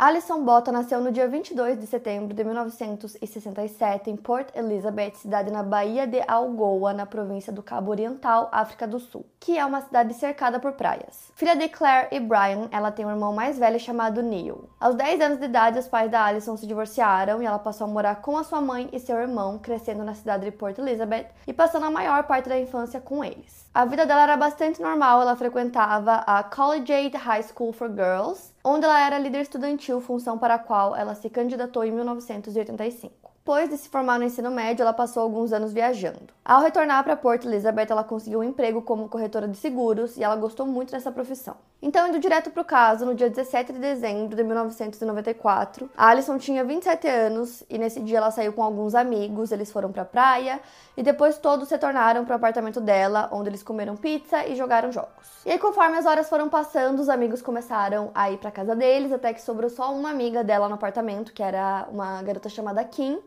Alison 0.00 0.44
Bota 0.44 0.70
nasceu 0.70 1.00
no 1.00 1.10
dia 1.10 1.26
22 1.26 1.76
de 1.80 1.84
setembro 1.84 2.32
de 2.32 2.44
1967 2.44 4.08
em 4.08 4.14
Port 4.16 4.48
Elizabeth, 4.54 5.16
cidade 5.16 5.50
na 5.50 5.64
Baía 5.64 6.06
de 6.06 6.22
Algoa, 6.28 6.92
na 6.92 7.04
província 7.04 7.52
do 7.52 7.64
Cabo 7.64 7.90
Oriental, 7.90 8.48
África 8.52 8.86
do 8.86 9.00
Sul, 9.00 9.26
que 9.40 9.58
é 9.58 9.66
uma 9.66 9.80
cidade 9.80 10.14
cercada 10.14 10.60
por 10.60 10.74
praias. 10.74 11.32
Filha 11.34 11.56
de 11.56 11.68
Claire 11.68 12.06
e 12.12 12.20
Brian, 12.20 12.68
ela 12.70 12.92
tem 12.92 13.04
um 13.04 13.10
irmão 13.10 13.32
mais 13.32 13.58
velho 13.58 13.80
chamado 13.80 14.22
Neil. 14.22 14.70
Aos 14.78 14.94
10 14.94 15.20
anos 15.20 15.38
de 15.40 15.46
idade, 15.46 15.80
os 15.80 15.88
pais 15.88 16.08
da 16.08 16.26
Alison 16.26 16.56
se 16.56 16.64
divorciaram 16.64 17.42
e 17.42 17.46
ela 17.46 17.58
passou 17.58 17.84
a 17.84 17.90
morar 17.90 18.22
com 18.22 18.38
a 18.38 18.44
sua 18.44 18.60
mãe 18.60 18.88
e 18.92 19.00
seu 19.00 19.16
irmão, 19.16 19.58
crescendo 19.58 20.04
na 20.04 20.14
cidade 20.14 20.44
de 20.44 20.52
Port 20.52 20.78
Elizabeth 20.78 21.26
e 21.44 21.52
passando 21.52 21.86
a 21.86 21.90
maior 21.90 22.22
parte 22.22 22.48
da 22.48 22.56
infância 22.56 23.00
com 23.00 23.24
eles. 23.24 23.68
A 23.74 23.84
vida 23.84 24.06
dela 24.06 24.22
era 24.22 24.36
bastante 24.36 24.80
normal, 24.80 25.22
ela 25.22 25.34
frequentava 25.34 26.22
a 26.24 26.44
Collegiate 26.44 27.16
High 27.16 27.42
School 27.42 27.72
for 27.72 27.88
Girls, 27.88 28.56
onde 28.68 28.84
ela 28.84 29.00
era 29.00 29.18
líder 29.18 29.40
estudantil, 29.40 30.00
função 30.00 30.38
para 30.38 30.54
a 30.54 30.58
qual 30.58 30.94
ela 30.94 31.14
se 31.14 31.30
candidatou 31.30 31.84
em 31.84 31.92
1985. 31.92 33.27
Depois 33.48 33.70
de 33.70 33.78
se 33.78 33.88
formar 33.88 34.18
no 34.18 34.26
ensino 34.26 34.50
médio, 34.50 34.82
ela 34.82 34.92
passou 34.92 35.22
alguns 35.22 35.54
anos 35.54 35.72
viajando. 35.72 36.34
Ao 36.44 36.60
retornar 36.60 37.02
para 37.02 37.16
Port 37.16 37.46
Elizabeth, 37.46 37.86
ela 37.88 38.04
conseguiu 38.04 38.40
um 38.40 38.44
emprego 38.44 38.82
como 38.82 39.08
corretora 39.08 39.48
de 39.48 39.56
seguros 39.56 40.18
e 40.18 40.22
ela 40.22 40.36
gostou 40.36 40.66
muito 40.66 40.90
dessa 40.90 41.10
profissão. 41.10 41.56
Então, 41.80 42.06
indo 42.08 42.18
direto 42.18 42.50
para 42.50 42.60
o 42.60 42.64
caso, 42.64 43.06
no 43.06 43.14
dia 43.14 43.30
17 43.30 43.72
de 43.72 43.78
dezembro 43.78 44.36
de 44.36 44.44
1994, 44.44 45.88
a 45.96 46.08
Alison 46.08 46.36
tinha 46.36 46.62
27 46.62 47.08
anos 47.08 47.64
e 47.70 47.78
nesse 47.78 48.00
dia 48.00 48.18
ela 48.18 48.30
saiu 48.30 48.52
com 48.52 48.62
alguns 48.62 48.94
amigos, 48.94 49.50
eles 49.50 49.72
foram 49.72 49.90
para 49.90 50.02
a 50.02 50.04
praia 50.04 50.60
e 50.94 51.02
depois 51.02 51.38
todos 51.38 51.70
retornaram 51.70 52.26
para 52.26 52.34
o 52.34 52.36
apartamento 52.36 52.82
dela, 52.82 53.30
onde 53.32 53.48
eles 53.48 53.62
comeram 53.62 53.96
pizza 53.96 54.46
e 54.46 54.56
jogaram 54.56 54.92
jogos. 54.92 55.26
E 55.46 55.52
aí, 55.52 55.58
conforme 55.58 55.96
as 55.96 56.04
horas 56.04 56.28
foram 56.28 56.50
passando, 56.50 57.00
os 57.00 57.08
amigos 57.08 57.40
começaram 57.40 58.10
a 58.14 58.30
ir 58.30 58.36
para 58.36 58.50
casa 58.50 58.76
deles, 58.76 59.10
até 59.10 59.32
que 59.32 59.40
sobrou 59.40 59.70
só 59.70 59.90
uma 59.94 60.10
amiga 60.10 60.44
dela 60.44 60.68
no 60.68 60.74
apartamento, 60.74 61.32
que 61.32 61.42
era 61.42 61.88
uma 61.90 62.22
garota 62.22 62.50
chamada 62.50 62.84
Kim. 62.84 63.18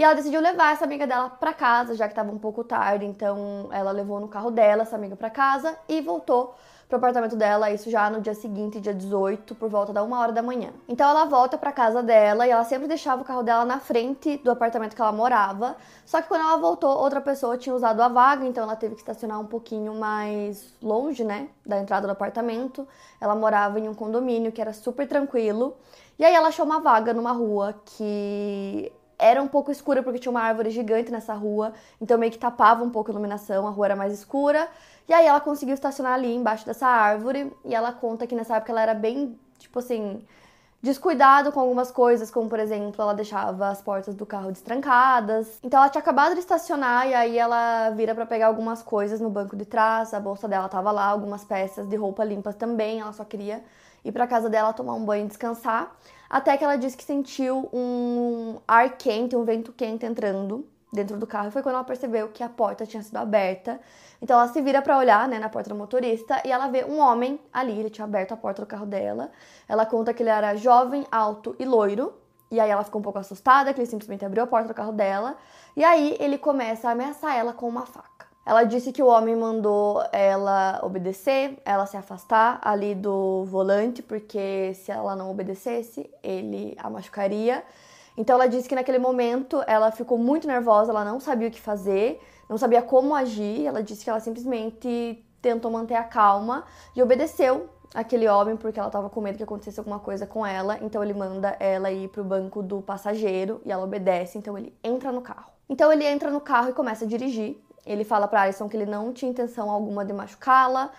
E 0.00 0.02
ela 0.02 0.14
decidiu 0.14 0.40
levar 0.40 0.72
essa 0.72 0.86
amiga 0.86 1.06
dela 1.06 1.28
para 1.28 1.52
casa, 1.52 1.94
já 1.94 2.06
que 2.06 2.12
estava 2.12 2.32
um 2.32 2.38
pouco 2.38 2.64
tarde, 2.64 3.04
então 3.04 3.68
ela 3.70 3.90
levou 3.90 4.18
no 4.18 4.28
carro 4.28 4.50
dela 4.50 4.80
essa 4.80 4.96
amiga 4.96 5.14
para 5.14 5.28
casa 5.28 5.76
e 5.86 6.00
voltou 6.00 6.54
pro 6.88 6.96
apartamento 6.96 7.36
dela, 7.36 7.70
isso 7.70 7.90
já 7.90 8.08
no 8.08 8.18
dia 8.18 8.34
seguinte, 8.34 8.80
dia 8.80 8.94
18, 8.94 9.54
por 9.54 9.68
volta 9.68 9.92
da 9.92 10.02
uma 10.02 10.18
hora 10.18 10.32
da 10.32 10.40
manhã. 10.42 10.70
Então 10.88 11.06
ela 11.06 11.26
volta 11.26 11.58
pra 11.58 11.70
casa 11.70 12.02
dela 12.02 12.46
e 12.46 12.50
ela 12.50 12.64
sempre 12.64 12.88
deixava 12.88 13.20
o 13.20 13.26
carro 13.26 13.42
dela 13.42 13.62
na 13.66 13.78
frente 13.78 14.38
do 14.38 14.50
apartamento 14.50 14.96
que 14.96 15.02
ela 15.02 15.12
morava. 15.12 15.76
Só 16.06 16.22
que 16.22 16.28
quando 16.28 16.48
ela 16.48 16.56
voltou, 16.56 16.96
outra 16.96 17.20
pessoa 17.20 17.58
tinha 17.58 17.76
usado 17.76 18.00
a 18.00 18.08
vaga, 18.08 18.46
então 18.46 18.64
ela 18.64 18.76
teve 18.76 18.94
que 18.94 19.02
estacionar 19.02 19.38
um 19.38 19.46
pouquinho 19.46 19.92
mais 19.92 20.74
longe, 20.80 21.22
né, 21.24 21.50
da 21.66 21.78
entrada 21.78 22.06
do 22.06 22.10
apartamento. 22.10 22.88
Ela 23.20 23.34
morava 23.34 23.78
em 23.78 23.86
um 23.86 23.94
condomínio 23.94 24.50
que 24.50 24.62
era 24.62 24.72
super 24.72 25.06
tranquilo. 25.06 25.76
E 26.18 26.24
aí 26.24 26.34
ela 26.34 26.48
achou 26.48 26.64
uma 26.64 26.80
vaga 26.80 27.12
numa 27.12 27.32
rua 27.32 27.74
que 27.84 28.90
era 29.20 29.42
um 29.42 29.46
pouco 29.46 29.70
escura 29.70 30.02
porque 30.02 30.18
tinha 30.18 30.30
uma 30.30 30.40
árvore 30.40 30.70
gigante 30.70 31.10
nessa 31.12 31.34
rua, 31.34 31.72
então 32.00 32.18
meio 32.18 32.32
que 32.32 32.38
tapava 32.38 32.82
um 32.82 32.90
pouco 32.90 33.10
a 33.10 33.12
iluminação, 33.12 33.66
a 33.66 33.70
rua 33.70 33.86
era 33.86 33.96
mais 33.96 34.12
escura. 34.12 34.68
E 35.08 35.12
aí 35.12 35.26
ela 35.26 35.40
conseguiu 35.40 35.74
estacionar 35.74 36.14
ali 36.14 36.34
embaixo 36.34 36.64
dessa 36.64 36.86
árvore 36.86 37.52
e 37.64 37.74
ela 37.74 37.92
conta 37.92 38.26
que 38.26 38.34
nessa 38.34 38.56
época 38.56 38.72
ela 38.72 38.82
era 38.82 38.94
bem, 38.94 39.38
tipo 39.58 39.78
assim, 39.78 40.24
descuidado 40.82 41.52
com 41.52 41.60
algumas 41.60 41.90
coisas, 41.90 42.30
como 42.30 42.48
por 42.48 42.58
exemplo, 42.58 43.02
ela 43.02 43.12
deixava 43.12 43.68
as 43.68 43.82
portas 43.82 44.14
do 44.14 44.24
carro 44.24 44.50
destrancadas. 44.50 45.58
Então 45.62 45.80
ela 45.80 45.90
tinha 45.90 46.00
acabado 46.00 46.34
de 46.34 46.40
estacionar 46.40 47.08
e 47.08 47.14
aí 47.14 47.38
ela 47.38 47.90
vira 47.90 48.14
para 48.14 48.24
pegar 48.24 48.46
algumas 48.46 48.82
coisas 48.82 49.20
no 49.20 49.28
banco 49.28 49.56
de 49.56 49.64
trás, 49.64 50.14
a 50.14 50.20
bolsa 50.20 50.48
dela 50.48 50.68
tava 50.68 50.90
lá, 50.90 51.04
algumas 51.06 51.44
peças 51.44 51.86
de 51.86 51.96
roupa 51.96 52.24
limpas 52.24 52.54
também, 52.54 53.00
ela 53.00 53.12
só 53.12 53.24
queria 53.24 53.62
ir 54.04 54.12
para 54.12 54.26
casa 54.26 54.48
dela 54.48 54.72
tomar 54.72 54.94
um 54.94 55.04
banho 55.04 55.24
e 55.24 55.28
descansar. 55.28 55.96
Até 56.28 56.56
que 56.56 56.64
ela 56.64 56.76
disse 56.76 56.96
que 56.96 57.04
sentiu 57.04 57.68
um 57.72 58.58
ar 58.66 58.96
quente, 58.96 59.34
um 59.34 59.44
vento 59.44 59.72
quente 59.72 60.06
entrando 60.06 60.66
dentro 60.92 61.16
do 61.18 61.26
carro. 61.26 61.48
E 61.48 61.50
foi 61.50 61.62
quando 61.62 61.76
ela 61.76 61.84
percebeu 61.84 62.28
que 62.28 62.42
a 62.42 62.48
porta 62.48 62.86
tinha 62.86 63.02
sido 63.02 63.16
aberta. 63.16 63.80
Então 64.20 64.38
ela 64.38 64.48
se 64.48 64.60
vira 64.60 64.82
para 64.82 64.98
olhar, 64.98 65.28
né, 65.28 65.38
na 65.38 65.48
porta 65.48 65.70
do 65.70 65.76
motorista 65.76 66.42
e 66.44 66.52
ela 66.52 66.68
vê 66.68 66.84
um 66.84 66.98
homem 66.98 67.40
ali, 67.52 67.78
ele 67.78 67.90
tinha 67.90 68.04
aberto 68.04 68.32
a 68.32 68.36
porta 68.36 68.62
do 68.62 68.66
carro 68.66 68.86
dela. 68.86 69.30
Ela 69.68 69.86
conta 69.86 70.12
que 70.12 70.22
ele 70.22 70.30
era 70.30 70.54
jovem, 70.56 71.06
alto 71.10 71.56
e 71.58 71.64
loiro. 71.64 72.14
E 72.50 72.58
aí 72.58 72.68
ela 72.68 72.82
ficou 72.82 73.00
um 73.00 73.02
pouco 73.02 73.18
assustada, 73.18 73.72
que 73.72 73.80
ele 73.80 73.86
simplesmente 73.86 74.24
abriu 74.24 74.42
a 74.42 74.46
porta 74.46 74.68
do 74.68 74.74
carro 74.74 74.92
dela. 74.92 75.36
E 75.76 75.84
aí 75.84 76.16
ele 76.18 76.36
começa 76.36 76.88
a 76.88 76.92
ameaçar 76.92 77.36
ela 77.36 77.52
com 77.52 77.68
uma 77.68 77.86
faca. 77.86 78.29
Ela 78.50 78.64
disse 78.64 78.90
que 78.90 79.00
o 79.00 79.06
homem 79.06 79.36
mandou 79.36 80.02
ela 80.10 80.80
obedecer, 80.82 81.56
ela 81.64 81.86
se 81.86 81.96
afastar 81.96 82.58
ali 82.64 82.96
do 82.96 83.44
volante, 83.44 84.02
porque 84.02 84.74
se 84.74 84.90
ela 84.90 85.14
não 85.14 85.30
obedecesse, 85.30 86.10
ele 86.20 86.76
a 86.76 86.90
machucaria. 86.90 87.62
Então 88.16 88.34
ela 88.34 88.48
disse 88.48 88.68
que 88.68 88.74
naquele 88.74 88.98
momento 88.98 89.62
ela 89.68 89.92
ficou 89.92 90.18
muito 90.18 90.48
nervosa, 90.48 90.90
ela 90.90 91.04
não 91.04 91.20
sabia 91.20 91.46
o 91.46 91.50
que 91.52 91.60
fazer, 91.60 92.20
não 92.48 92.58
sabia 92.58 92.82
como 92.82 93.14
agir. 93.14 93.66
Ela 93.66 93.84
disse 93.84 94.02
que 94.02 94.10
ela 94.10 94.18
simplesmente 94.18 95.24
tentou 95.40 95.70
manter 95.70 95.94
a 95.94 96.02
calma 96.02 96.64
e 96.96 97.00
obedeceu 97.00 97.68
aquele 97.94 98.26
homem 98.26 98.56
porque 98.56 98.80
ela 98.80 98.88
estava 98.88 99.08
com 99.08 99.20
medo 99.20 99.36
que 99.36 99.44
acontecesse 99.44 99.78
alguma 99.78 100.00
coisa 100.00 100.26
com 100.26 100.44
ela. 100.44 100.76
Então 100.82 101.04
ele 101.04 101.14
manda 101.14 101.56
ela 101.60 101.88
ir 101.92 102.08
pro 102.08 102.24
banco 102.24 102.64
do 102.64 102.82
passageiro 102.82 103.60
e 103.64 103.70
ela 103.70 103.84
obedece. 103.84 104.36
Então 104.38 104.58
ele 104.58 104.76
entra 104.82 105.12
no 105.12 105.20
carro. 105.20 105.52
Então 105.68 105.92
ele 105.92 106.04
entra 106.04 106.32
no 106.32 106.40
carro 106.40 106.70
e 106.70 106.72
começa 106.72 107.04
a 107.04 107.08
dirigir. 107.08 107.56
Ele 107.84 108.04
fala 108.04 108.28
para 108.28 108.42
Alison 108.42 108.68
que 108.68 108.76
ele 108.76 108.86
não 108.86 109.12
tinha 109.12 109.30
intenção 109.30 109.70
alguma 109.70 110.04
de 110.04 110.12
machucá-la, 110.12 110.90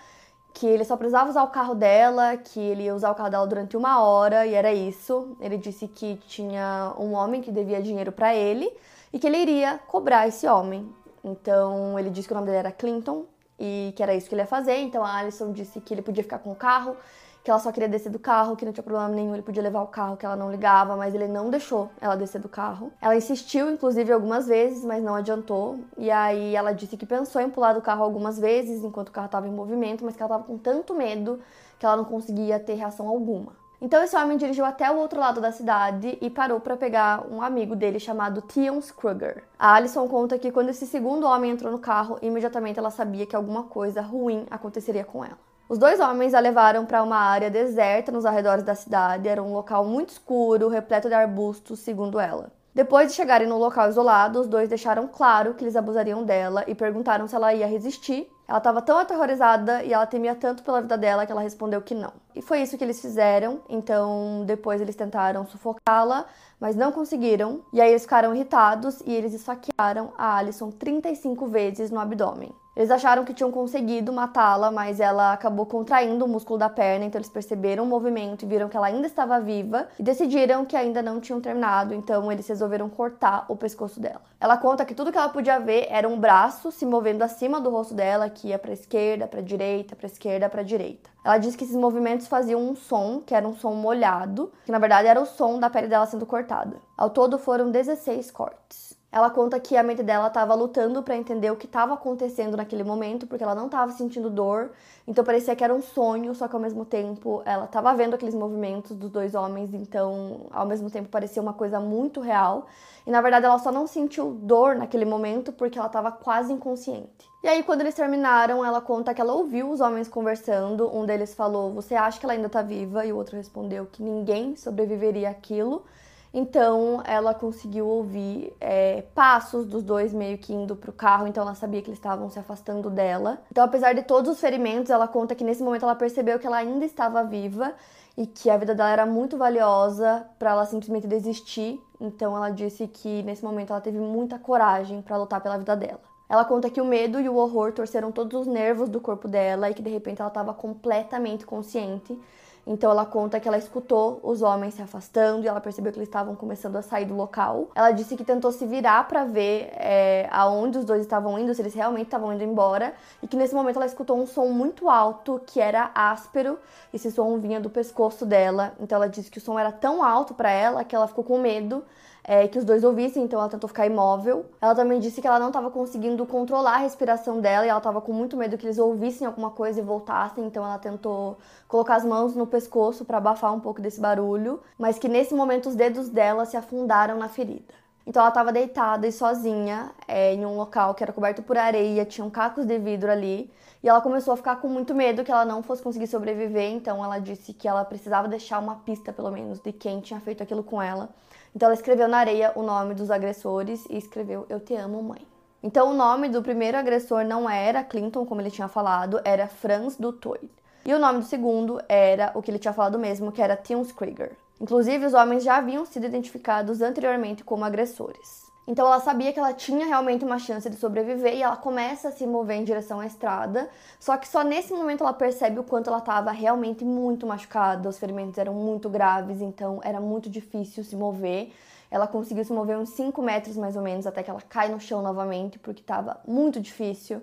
que 0.54 0.66
ele 0.66 0.84
só 0.84 0.96
precisava 0.96 1.30
usar 1.30 1.42
o 1.44 1.48
carro 1.48 1.74
dela, 1.74 2.36
que 2.36 2.60
ele 2.60 2.84
ia 2.84 2.94
usar 2.94 3.10
o 3.10 3.14
carro 3.14 3.30
dela 3.30 3.46
durante 3.46 3.76
uma 3.76 4.02
hora 4.02 4.46
e 4.46 4.54
era 4.54 4.72
isso. 4.72 5.36
Ele 5.40 5.56
disse 5.56 5.88
que 5.88 6.16
tinha 6.26 6.94
um 6.98 7.14
homem 7.14 7.40
que 7.40 7.50
devia 7.50 7.80
dinheiro 7.80 8.12
para 8.12 8.34
ele 8.34 8.70
e 9.12 9.18
que 9.18 9.26
ele 9.26 9.38
iria 9.38 9.80
cobrar 9.86 10.28
esse 10.28 10.46
homem. 10.46 10.92
Então 11.24 11.98
ele 11.98 12.10
disse 12.10 12.28
que 12.28 12.34
o 12.34 12.36
nome 12.36 12.46
dele 12.46 12.58
era 12.58 12.72
Clinton 12.72 13.24
e 13.58 13.92
que 13.96 14.02
era 14.02 14.14
isso 14.14 14.28
que 14.28 14.34
ele 14.34 14.42
ia 14.42 14.46
fazer. 14.46 14.76
Então 14.78 15.04
a 15.04 15.16
Alison 15.16 15.52
disse 15.52 15.80
que 15.80 15.94
ele 15.94 16.02
podia 16.02 16.22
ficar 16.22 16.38
com 16.38 16.52
o 16.52 16.56
carro 16.56 16.96
que 17.42 17.50
ela 17.50 17.58
só 17.58 17.72
queria 17.72 17.88
descer 17.88 18.10
do 18.10 18.18
carro, 18.18 18.54
que 18.54 18.64
não 18.64 18.72
tinha 18.72 18.84
problema 18.84 19.08
nenhum, 19.08 19.34
ele 19.34 19.42
podia 19.42 19.62
levar 19.62 19.82
o 19.82 19.88
carro, 19.88 20.16
que 20.16 20.24
ela 20.24 20.36
não 20.36 20.50
ligava, 20.50 20.96
mas 20.96 21.14
ele 21.14 21.26
não 21.26 21.50
deixou 21.50 21.90
ela 22.00 22.14
descer 22.14 22.40
do 22.40 22.48
carro. 22.48 22.92
Ela 23.00 23.16
insistiu, 23.16 23.70
inclusive, 23.70 24.12
algumas 24.12 24.46
vezes, 24.46 24.84
mas 24.84 25.02
não 25.02 25.14
adiantou. 25.14 25.80
E 25.98 26.10
aí 26.10 26.54
ela 26.54 26.72
disse 26.72 26.96
que 26.96 27.04
pensou 27.04 27.40
em 27.40 27.50
pular 27.50 27.72
do 27.72 27.82
carro 27.82 28.04
algumas 28.04 28.38
vezes, 28.38 28.84
enquanto 28.84 29.08
o 29.08 29.12
carro 29.12 29.26
estava 29.26 29.48
em 29.48 29.52
movimento, 29.52 30.04
mas 30.04 30.14
que 30.14 30.22
ela 30.22 30.32
estava 30.32 30.44
com 30.44 30.56
tanto 30.56 30.94
medo 30.94 31.40
que 31.78 31.86
ela 31.86 31.96
não 31.96 32.04
conseguia 32.04 32.60
ter 32.60 32.74
reação 32.74 33.08
alguma. 33.08 33.60
Então 33.80 34.00
esse 34.00 34.14
homem 34.14 34.36
dirigiu 34.36 34.64
até 34.64 34.88
o 34.88 34.96
outro 34.96 35.18
lado 35.18 35.40
da 35.40 35.50
cidade 35.50 36.16
e 36.20 36.30
parou 36.30 36.60
para 36.60 36.76
pegar 36.76 37.26
um 37.28 37.42
amigo 37.42 37.74
dele 37.74 37.98
chamado 37.98 38.40
Tion 38.42 38.80
Kruger. 38.96 39.42
A 39.58 39.74
Alison 39.74 40.06
conta 40.06 40.38
que 40.38 40.52
quando 40.52 40.68
esse 40.68 40.86
segundo 40.86 41.26
homem 41.26 41.50
entrou 41.50 41.72
no 41.72 41.80
carro, 41.80 42.16
imediatamente 42.22 42.78
ela 42.78 42.90
sabia 42.90 43.26
que 43.26 43.34
alguma 43.34 43.64
coisa 43.64 44.00
ruim 44.00 44.46
aconteceria 44.48 45.04
com 45.04 45.24
ela. 45.24 45.36
Os 45.72 45.78
dois 45.78 46.00
homens 46.00 46.34
a 46.34 46.38
levaram 46.38 46.84
para 46.84 47.02
uma 47.02 47.16
área 47.16 47.48
deserta 47.48 48.12
nos 48.12 48.26
arredores 48.26 48.62
da 48.62 48.74
cidade. 48.74 49.26
Era 49.26 49.42
um 49.42 49.54
local 49.54 49.86
muito 49.86 50.10
escuro, 50.10 50.68
repleto 50.68 51.08
de 51.08 51.14
arbustos, 51.14 51.78
segundo 51.78 52.20
ela. 52.20 52.52
Depois 52.74 53.08
de 53.08 53.14
chegarem 53.14 53.48
no 53.48 53.56
local 53.56 53.88
isolado, 53.88 54.38
os 54.38 54.46
dois 54.46 54.68
deixaram 54.68 55.08
claro 55.08 55.54
que 55.54 55.64
eles 55.64 55.74
abusariam 55.74 56.24
dela 56.24 56.62
e 56.66 56.74
perguntaram 56.74 57.26
se 57.26 57.34
ela 57.34 57.54
ia 57.54 57.66
resistir. 57.66 58.30
Ela 58.46 58.58
estava 58.58 58.82
tão 58.82 58.98
aterrorizada 58.98 59.82
e 59.82 59.94
ela 59.94 60.04
temia 60.04 60.34
tanto 60.34 60.62
pela 60.62 60.82
vida 60.82 60.98
dela 60.98 61.24
que 61.24 61.32
ela 61.32 61.40
respondeu 61.40 61.80
que 61.80 61.94
não. 61.94 62.12
E 62.36 62.42
foi 62.42 62.60
isso 62.60 62.76
que 62.76 62.84
eles 62.84 63.00
fizeram. 63.00 63.62
Então, 63.66 64.44
depois 64.44 64.78
eles 64.78 64.94
tentaram 64.94 65.46
sufocá-la, 65.46 66.26
mas 66.60 66.76
não 66.76 66.92
conseguiram. 66.92 67.62
E 67.72 67.80
aí 67.80 67.88
eles 67.88 68.02
ficaram 68.02 68.34
irritados 68.34 69.00
e 69.06 69.14
eles 69.14 69.32
esfaquearam 69.32 70.12
a 70.18 70.36
Alison 70.36 70.70
35 70.70 71.46
vezes 71.46 71.90
no 71.90 71.98
abdômen. 71.98 72.54
Eles 72.74 72.90
acharam 72.90 73.22
que 73.22 73.34
tinham 73.34 73.50
conseguido 73.50 74.12
matá-la, 74.14 74.70
mas 74.70 74.98
ela 74.98 75.34
acabou 75.34 75.66
contraindo 75.66 76.24
o 76.24 76.28
músculo 76.28 76.58
da 76.58 76.70
perna, 76.70 77.04
então 77.04 77.18
eles 77.18 77.28
perceberam 77.28 77.84
o 77.84 77.86
movimento 77.86 78.44
e 78.44 78.48
viram 78.48 78.66
que 78.66 78.76
ela 78.76 78.86
ainda 78.86 79.06
estava 79.06 79.38
viva 79.38 79.88
e 79.98 80.02
decidiram 80.02 80.64
que 80.64 80.74
ainda 80.74 81.02
não 81.02 81.20
tinham 81.20 81.38
terminado, 81.38 81.92
então 81.92 82.32
eles 82.32 82.48
resolveram 82.48 82.88
cortar 82.88 83.44
o 83.48 83.56
pescoço 83.56 84.00
dela. 84.00 84.22
Ela 84.40 84.56
conta 84.56 84.86
que 84.86 84.94
tudo 84.94 85.12
que 85.12 85.18
ela 85.18 85.28
podia 85.28 85.60
ver 85.60 85.86
era 85.90 86.08
um 86.08 86.18
braço 86.18 86.72
se 86.72 86.86
movendo 86.86 87.20
acima 87.20 87.60
do 87.60 87.68
rosto 87.68 87.92
dela, 87.92 88.30
que 88.30 88.48
ia 88.48 88.58
para 88.58 88.72
esquerda, 88.72 89.26
para 89.26 89.42
direita, 89.42 89.94
para 89.94 90.06
esquerda, 90.06 90.48
para 90.48 90.62
direita. 90.62 91.10
Ela 91.22 91.36
diz 91.36 91.54
que 91.54 91.64
esses 91.64 91.76
movimentos 91.76 92.26
faziam 92.26 92.58
um 92.58 92.74
som, 92.74 93.20
que 93.20 93.34
era 93.34 93.46
um 93.46 93.54
som 93.54 93.74
molhado, 93.74 94.50
que 94.64 94.72
na 94.72 94.78
verdade 94.78 95.08
era 95.08 95.20
o 95.20 95.26
som 95.26 95.58
da 95.58 95.68
pele 95.68 95.88
dela 95.88 96.06
sendo 96.06 96.24
cortada. 96.24 96.78
Ao 96.96 97.10
todo 97.10 97.38
foram 97.38 97.70
16 97.70 98.30
cortes. 98.30 99.01
Ela 99.12 99.28
conta 99.28 99.60
que 99.60 99.76
a 99.76 99.82
mente 99.82 100.02
dela 100.02 100.28
estava 100.28 100.54
lutando 100.54 101.02
para 101.02 101.14
entender 101.14 101.50
o 101.50 101.56
que 101.56 101.66
estava 101.66 101.92
acontecendo 101.92 102.56
naquele 102.56 102.82
momento, 102.82 103.26
porque 103.26 103.44
ela 103.44 103.54
não 103.54 103.66
estava 103.66 103.92
sentindo 103.92 104.30
dor, 104.30 104.70
então 105.06 105.22
parecia 105.22 105.54
que 105.54 105.62
era 105.62 105.74
um 105.74 105.82
sonho, 105.82 106.34
só 106.34 106.48
que 106.48 106.56
ao 106.56 106.60
mesmo 106.60 106.86
tempo 106.86 107.42
ela 107.44 107.66
estava 107.66 107.92
vendo 107.94 108.14
aqueles 108.14 108.34
movimentos 108.34 108.96
dos 108.96 109.10
dois 109.10 109.34
homens, 109.34 109.74
então 109.74 110.46
ao 110.50 110.64
mesmo 110.64 110.90
tempo 110.90 111.10
parecia 111.10 111.42
uma 111.42 111.52
coisa 111.52 111.78
muito 111.78 112.22
real. 112.22 112.66
E 113.06 113.10
na 113.10 113.20
verdade 113.20 113.44
ela 113.44 113.58
só 113.58 113.70
não 113.70 113.86
sentiu 113.86 114.30
dor 114.30 114.76
naquele 114.76 115.04
momento 115.04 115.52
porque 115.52 115.78
ela 115.78 115.88
estava 115.88 116.10
quase 116.10 116.50
inconsciente. 116.50 117.30
E 117.42 117.48
aí, 117.48 117.62
quando 117.64 117.80
eles 117.80 117.94
terminaram, 117.96 118.64
ela 118.64 118.80
conta 118.80 119.12
que 119.12 119.20
ela 119.20 119.34
ouviu 119.34 119.68
os 119.68 119.80
homens 119.80 120.08
conversando. 120.08 120.88
Um 120.96 121.04
deles 121.04 121.34
falou: 121.34 121.72
Você 121.72 121.96
acha 121.96 122.20
que 122.20 122.24
ela 122.24 122.34
ainda 122.34 122.48
tá 122.48 122.62
viva? 122.62 123.04
E 123.04 123.12
o 123.12 123.16
outro 123.16 123.36
respondeu 123.36 123.84
que 123.90 124.00
ninguém 124.00 124.54
sobreviveria 124.56 125.28
àquilo. 125.28 125.84
Então 126.34 127.02
ela 127.04 127.34
conseguiu 127.34 127.86
ouvir 127.86 128.54
é, 128.58 129.02
passos 129.14 129.66
dos 129.66 129.82
dois 129.82 130.14
meio 130.14 130.38
que 130.38 130.52
indo 130.52 130.74
pro 130.74 130.92
carro, 130.92 131.26
então 131.26 131.42
ela 131.42 131.54
sabia 131.54 131.82
que 131.82 131.88
eles 131.88 131.98
estavam 131.98 132.30
se 132.30 132.38
afastando 132.38 132.88
dela. 132.88 133.38
Então, 133.50 133.64
apesar 133.64 133.94
de 133.94 134.02
todos 134.02 134.30
os 134.30 134.40
ferimentos, 134.40 134.90
ela 134.90 135.06
conta 135.06 135.34
que 135.34 135.44
nesse 135.44 135.62
momento 135.62 135.84
ela 135.84 135.94
percebeu 135.94 136.38
que 136.38 136.46
ela 136.46 136.56
ainda 136.56 136.84
estava 136.86 137.22
viva 137.22 137.74
e 138.16 138.26
que 138.26 138.48
a 138.48 138.56
vida 138.56 138.74
dela 138.74 138.90
era 138.90 139.06
muito 139.06 139.36
valiosa 139.36 140.26
para 140.38 140.50
ela 140.50 140.64
simplesmente 140.64 141.06
desistir. 141.06 141.78
Então 142.00 142.34
ela 142.34 142.48
disse 142.48 142.86
que 142.86 143.22
nesse 143.22 143.44
momento 143.44 143.70
ela 143.70 143.80
teve 143.80 143.98
muita 143.98 144.38
coragem 144.38 145.02
para 145.02 145.18
lutar 145.18 145.40
pela 145.40 145.58
vida 145.58 145.76
dela. 145.76 146.00
Ela 146.28 146.46
conta 146.46 146.70
que 146.70 146.80
o 146.80 146.84
medo 146.84 147.20
e 147.20 147.28
o 147.28 147.36
horror 147.36 147.72
torceram 147.72 148.10
todos 148.10 148.40
os 148.40 148.46
nervos 148.46 148.88
do 148.88 149.00
corpo 149.02 149.28
dela 149.28 149.68
e 149.68 149.74
que 149.74 149.82
de 149.82 149.90
repente 149.90 150.20
ela 150.20 150.28
estava 150.28 150.54
completamente 150.54 151.44
consciente 151.44 152.18
então 152.66 152.90
ela 152.90 153.04
conta 153.04 153.40
que 153.40 153.48
ela 153.48 153.58
escutou 153.58 154.20
os 154.22 154.40
homens 154.40 154.74
se 154.74 154.82
afastando 154.82 155.44
e 155.44 155.48
ela 155.48 155.60
percebeu 155.60 155.92
que 155.92 155.98
eles 155.98 156.08
estavam 156.08 156.36
começando 156.36 156.76
a 156.76 156.82
sair 156.82 157.04
do 157.04 157.14
local. 157.14 157.68
Ela 157.74 157.90
disse 157.90 158.16
que 158.16 158.24
tentou 158.24 158.52
se 158.52 158.64
virar 158.66 159.08
para 159.08 159.24
ver 159.24 159.72
é, 159.74 160.28
aonde 160.30 160.78
os 160.78 160.84
dois 160.84 161.00
estavam 161.00 161.38
indo, 161.38 161.52
se 161.54 161.60
eles 161.60 161.74
realmente 161.74 162.06
estavam 162.06 162.32
indo 162.32 162.44
embora, 162.44 162.94
e 163.22 163.26
que 163.26 163.36
nesse 163.36 163.54
momento 163.54 163.76
ela 163.76 163.86
escutou 163.86 164.16
um 164.16 164.26
som 164.26 164.46
muito 164.46 164.88
alto 164.88 165.40
que 165.44 165.60
era 165.60 165.90
áspero. 165.94 166.58
Esse 166.94 167.10
som 167.10 167.38
vinha 167.38 167.60
do 167.60 167.68
pescoço 167.68 168.24
dela. 168.24 168.72
Então 168.78 168.96
ela 168.96 169.08
disse 169.08 169.30
que 169.30 169.38
o 169.38 169.40
som 169.40 169.58
era 169.58 169.72
tão 169.72 170.02
alto 170.02 170.32
para 170.32 170.50
ela 170.50 170.84
que 170.84 170.94
ela 170.94 171.08
ficou 171.08 171.24
com 171.24 171.38
medo 171.38 171.84
é, 172.24 172.46
que 172.46 172.58
os 172.58 172.64
dois 172.64 172.84
ouvissem, 172.84 173.24
então 173.24 173.38
ela 173.38 173.48
tentou 173.48 173.68
ficar 173.68 173.86
imóvel. 173.86 174.46
Ela 174.60 174.74
também 174.74 175.00
disse 175.00 175.20
que 175.20 175.26
ela 175.26 175.38
não 175.38 175.48
estava 175.48 175.70
conseguindo 175.70 176.24
controlar 176.24 176.74
a 176.74 176.78
respiração 176.78 177.40
dela 177.40 177.66
e 177.66 177.68
ela 177.68 177.78
estava 177.78 178.00
com 178.00 178.12
muito 178.12 178.36
medo 178.36 178.56
que 178.56 178.66
eles 178.66 178.78
ouvissem 178.78 179.26
alguma 179.26 179.50
coisa 179.50 179.80
e 179.80 179.82
voltassem, 179.82 180.44
então 180.46 180.64
ela 180.64 180.78
tentou 180.78 181.38
colocar 181.66 181.96
as 181.96 182.04
mãos 182.04 182.36
no 182.36 182.46
pescoço 182.46 183.04
para 183.04 183.18
abafar 183.18 183.52
um 183.52 183.60
pouco 183.60 183.80
desse 183.80 184.00
barulho, 184.00 184.60
mas 184.78 184.98
que 184.98 185.08
nesse 185.08 185.34
momento 185.34 185.68
os 185.68 185.74
dedos 185.74 186.08
dela 186.08 186.44
se 186.44 186.56
afundaram 186.56 187.16
na 187.18 187.28
ferida. 187.28 187.82
Então 188.06 188.20
ela 188.20 188.30
estava 188.30 188.52
deitada 188.52 189.06
e 189.06 189.12
sozinha 189.12 189.92
é, 190.08 190.34
em 190.34 190.44
um 190.44 190.56
local 190.56 190.94
que 190.94 191.02
era 191.02 191.12
coberto 191.12 191.42
por 191.42 191.56
areia, 191.56 192.04
tinham 192.04 192.28
cacos 192.28 192.66
de 192.66 192.78
vidro 192.78 193.10
ali. 193.10 193.50
E 193.82 193.88
ela 193.88 194.00
começou 194.00 194.32
a 194.34 194.36
ficar 194.36 194.56
com 194.56 194.68
muito 194.68 194.94
medo 194.94 195.24
que 195.24 195.30
ela 195.30 195.44
não 195.44 195.62
fosse 195.62 195.82
conseguir 195.82 196.06
sobreviver. 196.06 196.70
Então 196.70 197.04
ela 197.04 197.18
disse 197.18 197.52
que 197.52 197.66
ela 197.66 197.84
precisava 197.84 198.28
deixar 198.28 198.58
uma 198.60 198.76
pista, 198.76 199.12
pelo 199.12 199.30
menos, 199.30 199.60
de 199.60 199.72
quem 199.72 200.00
tinha 200.00 200.20
feito 200.20 200.42
aquilo 200.42 200.62
com 200.62 200.80
ela. 200.80 201.08
Então 201.54 201.66
ela 201.66 201.74
escreveu 201.74 202.08
na 202.08 202.18
areia 202.18 202.52
o 202.54 202.62
nome 202.62 202.94
dos 202.94 203.10
agressores 203.10 203.84
e 203.90 203.96
escreveu 203.96 204.46
Eu 204.48 204.58
te 204.58 204.74
amo, 204.74 205.02
mãe. 205.02 205.26
Então 205.62 205.90
o 205.90 205.94
nome 205.94 206.28
do 206.28 206.42
primeiro 206.42 206.76
agressor 206.76 207.24
não 207.24 207.48
era 207.48 207.84
Clinton, 207.84 208.26
como 208.26 208.40
ele 208.40 208.50
tinha 208.50 208.68
falado, 208.68 209.20
era 209.24 209.46
Franz 209.46 209.96
Dutoit. 209.96 210.50
E 210.84 210.92
o 210.92 210.98
nome 210.98 211.20
do 211.20 211.24
segundo 211.24 211.80
era 211.88 212.32
o 212.34 212.42
que 212.42 212.50
ele 212.50 212.58
tinha 212.58 212.72
falado 212.72 212.98
mesmo, 212.98 213.30
que 213.30 213.40
era 213.40 213.56
Tim 213.56 213.84
Krieger. 213.84 214.32
Inclusive, 214.60 215.06
os 215.06 215.14
homens 215.14 215.44
já 215.44 215.56
haviam 215.56 215.84
sido 215.84 216.06
identificados 216.06 216.80
anteriormente 216.80 217.44
como 217.44 217.64
agressores. 217.64 218.41
Então 218.66 218.86
ela 218.86 219.00
sabia 219.00 219.32
que 219.32 219.38
ela 219.38 219.52
tinha 219.52 219.86
realmente 219.86 220.24
uma 220.24 220.38
chance 220.38 220.68
de 220.70 220.76
sobreviver 220.76 221.34
e 221.34 221.42
ela 221.42 221.56
começa 221.56 222.08
a 222.08 222.12
se 222.12 222.26
mover 222.26 222.58
em 222.58 222.64
direção 222.64 223.00
à 223.00 223.06
estrada. 223.06 223.68
Só 223.98 224.16
que 224.16 224.28
só 224.28 224.44
nesse 224.44 224.72
momento 224.72 225.02
ela 225.02 225.12
percebe 225.12 225.58
o 225.58 225.64
quanto 225.64 225.88
ela 225.88 225.98
estava 225.98 226.30
realmente 226.30 226.84
muito 226.84 227.26
machucada, 227.26 227.88
os 227.88 227.98
ferimentos 227.98 228.38
eram 228.38 228.54
muito 228.54 228.88
graves, 228.88 229.40
então 229.40 229.80
era 229.82 230.00
muito 230.00 230.30
difícil 230.30 230.84
se 230.84 230.94
mover. 230.94 231.52
Ela 231.90 232.06
conseguiu 232.06 232.44
se 232.44 232.52
mover 232.52 232.78
uns 232.78 232.90
5 232.90 233.20
metros 233.20 233.56
mais 233.56 233.76
ou 233.76 233.82
menos 233.82 234.06
até 234.06 234.22
que 234.22 234.30
ela 234.30 234.40
cai 234.40 234.68
no 234.70 234.80
chão 234.80 235.02
novamente, 235.02 235.58
porque 235.58 235.80
estava 235.80 236.20
muito 236.26 236.60
difícil. 236.60 237.20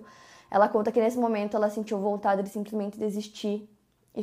Ela 0.50 0.68
conta 0.68 0.92
que 0.92 1.00
nesse 1.00 1.18
momento 1.18 1.56
ela 1.56 1.70
sentiu 1.70 1.98
vontade 1.98 2.42
de 2.42 2.50
simplesmente 2.50 2.98
desistir 2.98 3.68
e 4.14 4.22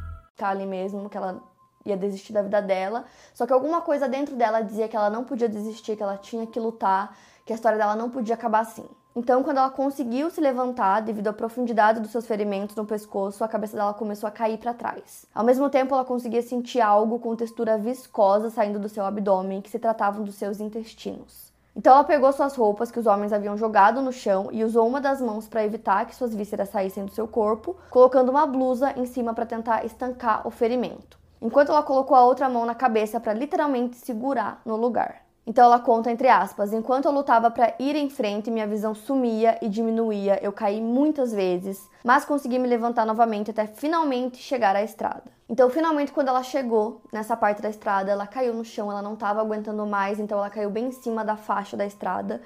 Tá 0.41 0.49
ali 0.49 0.65
mesmo, 0.65 1.07
que 1.07 1.15
ela 1.15 1.39
ia 1.85 1.95
desistir 1.95 2.33
da 2.33 2.41
vida 2.41 2.59
dela. 2.63 3.05
Só 3.31 3.45
que 3.45 3.53
alguma 3.53 3.79
coisa 3.79 4.09
dentro 4.09 4.35
dela 4.35 4.61
dizia 4.61 4.87
que 4.87 4.95
ela 4.95 5.07
não 5.07 5.23
podia 5.23 5.47
desistir, 5.47 5.95
que 5.95 6.01
ela 6.01 6.17
tinha 6.17 6.47
que 6.47 6.59
lutar, 6.59 7.15
que 7.45 7.53
a 7.53 7.55
história 7.55 7.77
dela 7.77 7.95
não 7.95 8.09
podia 8.09 8.33
acabar 8.33 8.61
assim. 8.61 8.83
Então, 9.15 9.43
quando 9.43 9.57
ela 9.57 9.69
conseguiu 9.69 10.31
se 10.31 10.41
levantar, 10.41 11.01
devido 11.01 11.27
à 11.27 11.33
profundidade 11.33 11.99
dos 11.99 12.09
seus 12.09 12.25
ferimentos 12.25 12.75
no 12.75 12.87
pescoço, 12.87 13.43
a 13.43 13.47
cabeça 13.47 13.77
dela 13.77 13.93
começou 13.93 14.25
a 14.25 14.31
cair 14.31 14.57
para 14.57 14.73
trás. 14.73 15.27
Ao 15.31 15.45
mesmo 15.45 15.69
tempo, 15.69 15.93
ela 15.93 16.03
conseguia 16.03 16.41
sentir 16.41 16.81
algo 16.81 17.19
com 17.19 17.35
textura 17.35 17.77
viscosa 17.77 18.49
saindo 18.49 18.79
do 18.79 18.89
seu 18.89 19.05
abdômen, 19.05 19.61
que 19.61 19.69
se 19.69 19.77
tratavam 19.77 20.23
dos 20.23 20.33
seus 20.33 20.59
intestinos. 20.59 21.50
Então, 21.75 21.93
ela 21.93 22.03
pegou 22.03 22.31
suas 22.33 22.55
roupas 22.55 22.91
que 22.91 22.99
os 22.99 23.07
homens 23.07 23.31
haviam 23.31 23.57
jogado 23.57 24.01
no 24.01 24.11
chão 24.11 24.49
e 24.51 24.63
usou 24.63 24.85
uma 24.87 24.99
das 24.99 25.21
mãos 25.21 25.47
para 25.47 25.63
evitar 25.63 26.05
que 26.05 26.15
suas 26.15 26.35
vísceras 26.35 26.69
saíssem 26.69 27.05
do 27.05 27.11
seu 27.11 27.27
corpo, 27.27 27.77
colocando 27.89 28.29
uma 28.29 28.45
blusa 28.45 28.93
em 28.97 29.05
cima 29.05 29.33
para 29.33 29.45
tentar 29.45 29.85
estancar 29.85 30.45
o 30.45 30.51
ferimento. 30.51 31.17
Enquanto 31.41 31.69
ela 31.69 31.81
colocou 31.81 32.15
a 32.15 32.25
outra 32.25 32.49
mão 32.49 32.65
na 32.65 32.75
cabeça 32.75 33.19
para 33.19 33.33
literalmente 33.33 33.95
segurar 33.95 34.61
no 34.65 34.75
lugar. 34.75 35.30
Então 35.45 35.65
ela 35.65 35.79
conta 35.79 36.11
entre 36.11 36.27
aspas: 36.27 36.71
enquanto 36.71 37.05
eu 37.05 37.11
lutava 37.11 37.49
para 37.49 37.73
ir 37.79 37.95
em 37.95 38.09
frente, 38.09 38.51
minha 38.51 38.67
visão 38.67 38.93
sumia 38.93 39.57
e 39.61 39.67
diminuía. 39.67 40.39
Eu 40.41 40.51
caí 40.51 40.81
muitas 40.81 41.31
vezes, 41.31 41.89
mas 42.03 42.25
consegui 42.25 42.59
me 42.59 42.67
levantar 42.67 43.05
novamente 43.05 43.51
até 43.51 43.65
finalmente 43.65 44.37
chegar 44.37 44.75
à 44.75 44.83
estrada. 44.83 45.23
Então, 45.49 45.69
finalmente, 45.69 46.13
quando 46.13 46.29
ela 46.29 46.43
chegou 46.43 47.01
nessa 47.11 47.35
parte 47.35 47.61
da 47.61 47.69
estrada, 47.69 48.09
ela 48.09 48.25
caiu 48.25 48.53
no 48.53 48.63
chão, 48.63 48.89
ela 48.89 49.01
não 49.01 49.15
estava 49.15 49.41
aguentando 49.41 49.85
mais, 49.85 50.17
então 50.17 50.37
ela 50.37 50.49
caiu 50.49 50.69
bem 50.69 50.85
em 50.85 50.91
cima 50.91 51.25
da 51.25 51.35
faixa 51.35 51.75
da 51.75 51.85
estrada. 51.85 52.41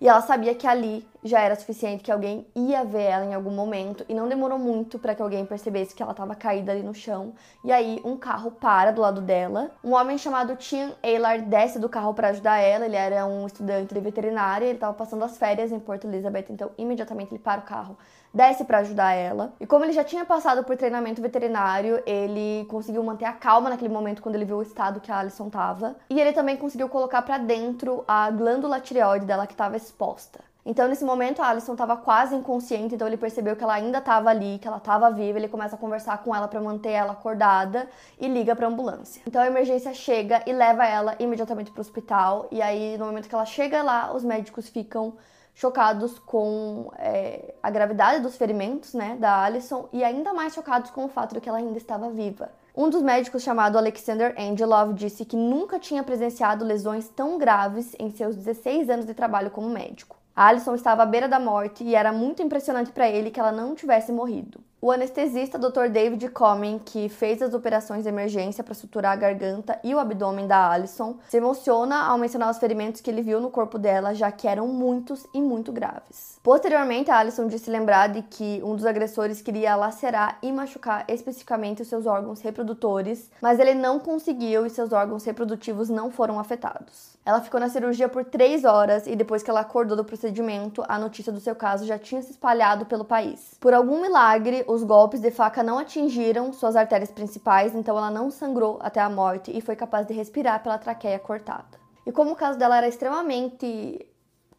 E 0.00 0.08
ela 0.08 0.22
sabia 0.22 0.54
que 0.54 0.66
ali 0.66 1.06
já 1.22 1.40
era 1.40 1.54
suficiente, 1.54 2.02
que 2.02 2.10
alguém 2.10 2.46
ia 2.54 2.82
ver 2.84 3.02
ela 3.02 3.24
em 3.26 3.34
algum 3.34 3.50
momento. 3.50 4.02
E 4.08 4.14
não 4.14 4.26
demorou 4.26 4.58
muito 4.58 4.98
para 4.98 5.14
que 5.14 5.20
alguém 5.20 5.44
percebesse 5.44 5.94
que 5.94 6.02
ela 6.02 6.12
estava 6.12 6.34
caída 6.34 6.72
ali 6.72 6.82
no 6.82 6.94
chão. 6.94 7.34
E 7.62 7.70
aí 7.70 8.00
um 8.02 8.16
carro 8.16 8.50
para 8.50 8.92
do 8.92 9.02
lado 9.02 9.20
dela. 9.20 9.70
Um 9.84 9.92
homem 9.92 10.16
chamado 10.16 10.56
Tim 10.56 10.94
Aylar 11.02 11.42
desce 11.42 11.78
do 11.78 11.88
carro 11.88 12.14
para 12.14 12.28
ajudar 12.28 12.58
ela. 12.58 12.86
Ele 12.86 12.96
era 12.96 13.26
um 13.26 13.46
estudante 13.46 13.92
de 13.92 14.00
veterinária, 14.00 14.64
ele 14.64 14.74
estava 14.74 14.94
passando 14.94 15.22
as 15.22 15.36
férias 15.36 15.70
em 15.70 15.78
Porto 15.78 16.06
Elizabeth, 16.06 16.46
então 16.48 16.70
imediatamente 16.78 17.32
ele 17.32 17.42
para 17.42 17.60
o 17.60 17.64
carro 17.64 17.98
desce 18.32 18.64
para 18.64 18.78
ajudar 18.78 19.12
ela. 19.12 19.52
E 19.60 19.66
como 19.66 19.84
ele 19.84 19.92
já 19.92 20.04
tinha 20.04 20.24
passado 20.24 20.64
por 20.64 20.76
treinamento 20.76 21.20
veterinário, 21.20 22.02
ele 22.06 22.64
conseguiu 22.68 23.02
manter 23.02 23.24
a 23.24 23.32
calma 23.32 23.70
naquele 23.70 23.92
momento 23.92 24.22
quando 24.22 24.36
ele 24.36 24.44
viu 24.44 24.58
o 24.58 24.62
estado 24.62 25.00
que 25.00 25.10
a 25.10 25.18
Alison 25.18 25.50
tava. 25.50 25.96
E 26.08 26.20
ele 26.20 26.32
também 26.32 26.56
conseguiu 26.56 26.88
colocar 26.88 27.22
para 27.22 27.38
dentro 27.38 28.04
a 28.06 28.30
glândula 28.30 28.80
tireoide 28.80 29.26
dela 29.26 29.46
que 29.46 29.54
estava 29.54 29.76
exposta. 29.76 30.40
Então, 30.64 30.86
nesse 30.86 31.04
momento, 31.04 31.40
a 31.40 31.48
Alison 31.48 31.72
estava 31.72 31.96
quase 31.96 32.34
inconsciente, 32.34 32.94
então 32.94 33.08
ele 33.08 33.16
percebeu 33.16 33.56
que 33.56 33.64
ela 33.64 33.74
ainda 33.74 33.98
estava 33.98 34.28
ali, 34.28 34.58
que 34.58 34.68
ela 34.68 34.76
estava 34.76 35.10
viva. 35.10 35.38
Ele 35.38 35.48
começa 35.48 35.74
a 35.74 35.78
conversar 35.78 36.18
com 36.18 36.36
ela 36.36 36.46
para 36.46 36.60
manter 36.60 36.90
ela 36.90 37.12
acordada 37.12 37.88
e 38.20 38.28
liga 38.28 38.54
para 38.54 38.68
ambulância. 38.68 39.22
Então, 39.26 39.40
a 39.40 39.46
emergência 39.46 39.92
chega 39.94 40.42
e 40.46 40.52
leva 40.52 40.84
ela 40.84 41.16
imediatamente 41.18 41.70
para 41.70 41.80
o 41.80 41.80
hospital. 41.80 42.46
E 42.50 42.60
aí, 42.60 42.98
no 42.98 43.06
momento 43.06 43.28
que 43.28 43.34
ela 43.34 43.46
chega 43.46 43.82
lá, 43.82 44.12
os 44.14 44.22
médicos 44.22 44.68
ficam 44.68 45.14
chocados 45.60 46.18
com 46.18 46.90
é, 46.96 47.54
a 47.62 47.68
gravidade 47.68 48.22
dos 48.22 48.34
ferimentos 48.34 48.94
né, 48.94 49.18
da 49.20 49.42
Alison 49.44 49.90
e 49.92 50.02
ainda 50.02 50.32
mais 50.32 50.54
chocados 50.54 50.90
com 50.90 51.04
o 51.04 51.08
fato 51.08 51.34
de 51.34 51.40
que 51.40 51.50
ela 51.50 51.58
ainda 51.58 51.76
estava 51.76 52.08
viva. 52.08 52.50
Um 52.74 52.88
dos 52.88 53.02
médicos, 53.02 53.42
chamado 53.42 53.76
Alexander 53.76 54.34
Angelov, 54.38 54.94
disse 54.94 55.22
que 55.22 55.36
nunca 55.36 55.78
tinha 55.78 56.02
presenciado 56.02 56.64
lesões 56.64 57.10
tão 57.10 57.36
graves 57.36 57.94
em 57.98 58.08
seus 58.08 58.36
16 58.36 58.88
anos 58.88 59.04
de 59.04 59.12
trabalho 59.12 59.50
como 59.50 59.68
médico. 59.68 60.16
A 60.34 60.46
Alison 60.46 60.74
estava 60.74 61.02
à 61.02 61.06
beira 61.06 61.28
da 61.28 61.38
morte 61.38 61.84
e 61.84 61.94
era 61.94 62.10
muito 62.10 62.42
impressionante 62.42 62.90
para 62.90 63.10
ele 63.10 63.30
que 63.30 63.38
ela 63.38 63.52
não 63.52 63.74
tivesse 63.74 64.10
morrido. 64.10 64.60
O 64.82 64.90
anestesista 64.90 65.58
Dr. 65.58 65.90
David 65.92 66.30
Coming, 66.30 66.78
que 66.78 67.10
fez 67.10 67.42
as 67.42 67.52
operações 67.52 68.04
de 68.04 68.08
emergência 68.08 68.64
para 68.64 68.72
suturar 68.72 69.12
a 69.12 69.16
garganta 69.16 69.78
e 69.84 69.94
o 69.94 69.98
abdômen 69.98 70.46
da 70.46 70.70
Alison, 70.70 71.18
se 71.28 71.36
emociona 71.36 72.04
ao 72.06 72.16
mencionar 72.16 72.50
os 72.50 72.56
ferimentos 72.56 73.02
que 73.02 73.10
ele 73.10 73.20
viu 73.20 73.42
no 73.42 73.50
corpo 73.50 73.78
dela, 73.78 74.14
já 74.14 74.32
que 74.32 74.48
eram 74.48 74.66
muitos 74.68 75.26
e 75.34 75.42
muito 75.42 75.70
graves. 75.70 76.40
Posteriormente, 76.42 77.10
a 77.10 77.18
Alison 77.18 77.46
disse 77.46 77.68
lembrar 77.68 78.06
de 78.08 78.22
que 78.22 78.62
um 78.64 78.74
dos 78.74 78.86
agressores 78.86 79.42
queria 79.42 79.76
lacerar 79.76 80.38
e 80.42 80.50
machucar 80.50 81.04
especificamente 81.08 81.82
os 81.82 81.88
seus 81.88 82.06
órgãos 82.06 82.40
reprodutores, 82.40 83.30
mas 83.42 83.58
ele 83.58 83.74
não 83.74 83.98
conseguiu 83.98 84.64
e 84.64 84.70
seus 84.70 84.92
órgãos 84.92 85.24
reprodutivos 85.24 85.90
não 85.90 86.10
foram 86.10 86.40
afetados. 86.40 87.20
Ela 87.22 87.42
ficou 87.42 87.60
na 87.60 87.68
cirurgia 87.68 88.08
por 88.08 88.24
três 88.24 88.64
horas 88.64 89.06
e 89.06 89.14
depois 89.14 89.42
que 89.42 89.50
ela 89.50 89.60
acordou 89.60 89.94
do 89.94 90.04
procedimento, 90.04 90.82
a 90.88 90.98
notícia 90.98 91.30
do 91.30 91.38
seu 91.38 91.54
caso 91.54 91.84
já 91.84 91.98
tinha 91.98 92.22
se 92.22 92.30
espalhado 92.30 92.86
pelo 92.86 93.04
país. 93.04 93.56
Por 93.60 93.74
algum 93.74 94.00
milagre, 94.00 94.64
os 94.70 94.84
golpes 94.84 95.20
de 95.20 95.32
faca 95.32 95.62
não 95.64 95.78
atingiram 95.78 96.52
suas 96.52 96.76
artérias 96.76 97.10
principais, 97.10 97.74
então 97.74 97.98
ela 97.98 98.10
não 98.10 98.30
sangrou 98.30 98.78
até 98.80 99.00
a 99.00 99.10
morte 99.10 99.50
e 99.56 99.60
foi 99.60 99.74
capaz 99.74 100.06
de 100.06 100.14
respirar 100.14 100.62
pela 100.62 100.78
traqueia 100.78 101.18
cortada. 101.18 101.78
E 102.06 102.12
como 102.12 102.32
o 102.32 102.36
caso 102.36 102.56
dela 102.56 102.76
era 102.76 102.86
extremamente 102.86 104.06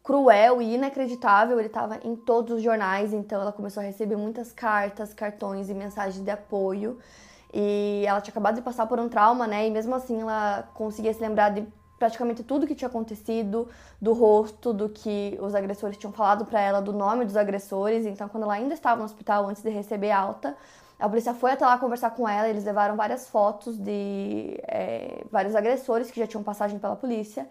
cruel 0.02 0.60
e 0.60 0.74
inacreditável, 0.74 1.58
ele 1.58 1.68
estava 1.68 1.98
em 2.04 2.14
todos 2.14 2.56
os 2.56 2.62
jornais, 2.62 3.12
então 3.14 3.40
ela 3.40 3.52
começou 3.52 3.80
a 3.82 3.86
receber 3.86 4.16
muitas 4.16 4.52
cartas, 4.52 5.14
cartões 5.14 5.70
e 5.70 5.74
mensagens 5.74 6.22
de 6.22 6.30
apoio. 6.30 6.98
E 7.54 8.04
ela 8.06 8.20
tinha 8.20 8.32
acabado 8.32 8.56
de 8.56 8.62
passar 8.62 8.86
por 8.86 8.98
um 8.98 9.08
trauma, 9.08 9.46
né? 9.46 9.66
E 9.66 9.70
mesmo 9.70 9.94
assim 9.94 10.20
ela 10.20 10.68
conseguia 10.74 11.12
se 11.12 11.20
lembrar 11.20 11.50
de 11.50 11.66
praticamente 12.02 12.42
tudo 12.42 12.66
que 12.66 12.74
tinha 12.74 12.88
acontecido, 12.88 13.68
do 14.00 14.12
rosto, 14.12 14.72
do 14.72 14.88
que 14.88 15.38
os 15.40 15.54
agressores 15.54 15.96
tinham 15.96 16.12
falado 16.12 16.44
para 16.44 16.60
ela, 16.60 16.82
do 16.82 16.92
nome 16.92 17.24
dos 17.24 17.36
agressores. 17.36 18.04
Então, 18.06 18.28
quando 18.28 18.42
ela 18.42 18.54
ainda 18.54 18.74
estava 18.74 18.98
no 18.98 19.04
hospital 19.04 19.48
antes 19.48 19.62
de 19.62 19.70
receber 19.70 20.10
alta, 20.10 20.56
a 20.98 21.08
polícia 21.08 21.32
foi 21.32 21.52
até 21.52 21.64
lá 21.64 21.78
conversar 21.78 22.10
com 22.10 22.28
ela. 22.28 22.48
Eles 22.48 22.64
levaram 22.64 22.96
várias 22.96 23.28
fotos 23.28 23.78
de 23.78 24.58
é, 24.66 25.22
vários 25.30 25.54
agressores 25.54 26.10
que 26.10 26.18
já 26.18 26.26
tinham 26.26 26.42
passagem 26.42 26.76
pela 26.76 26.96
polícia. 26.96 27.48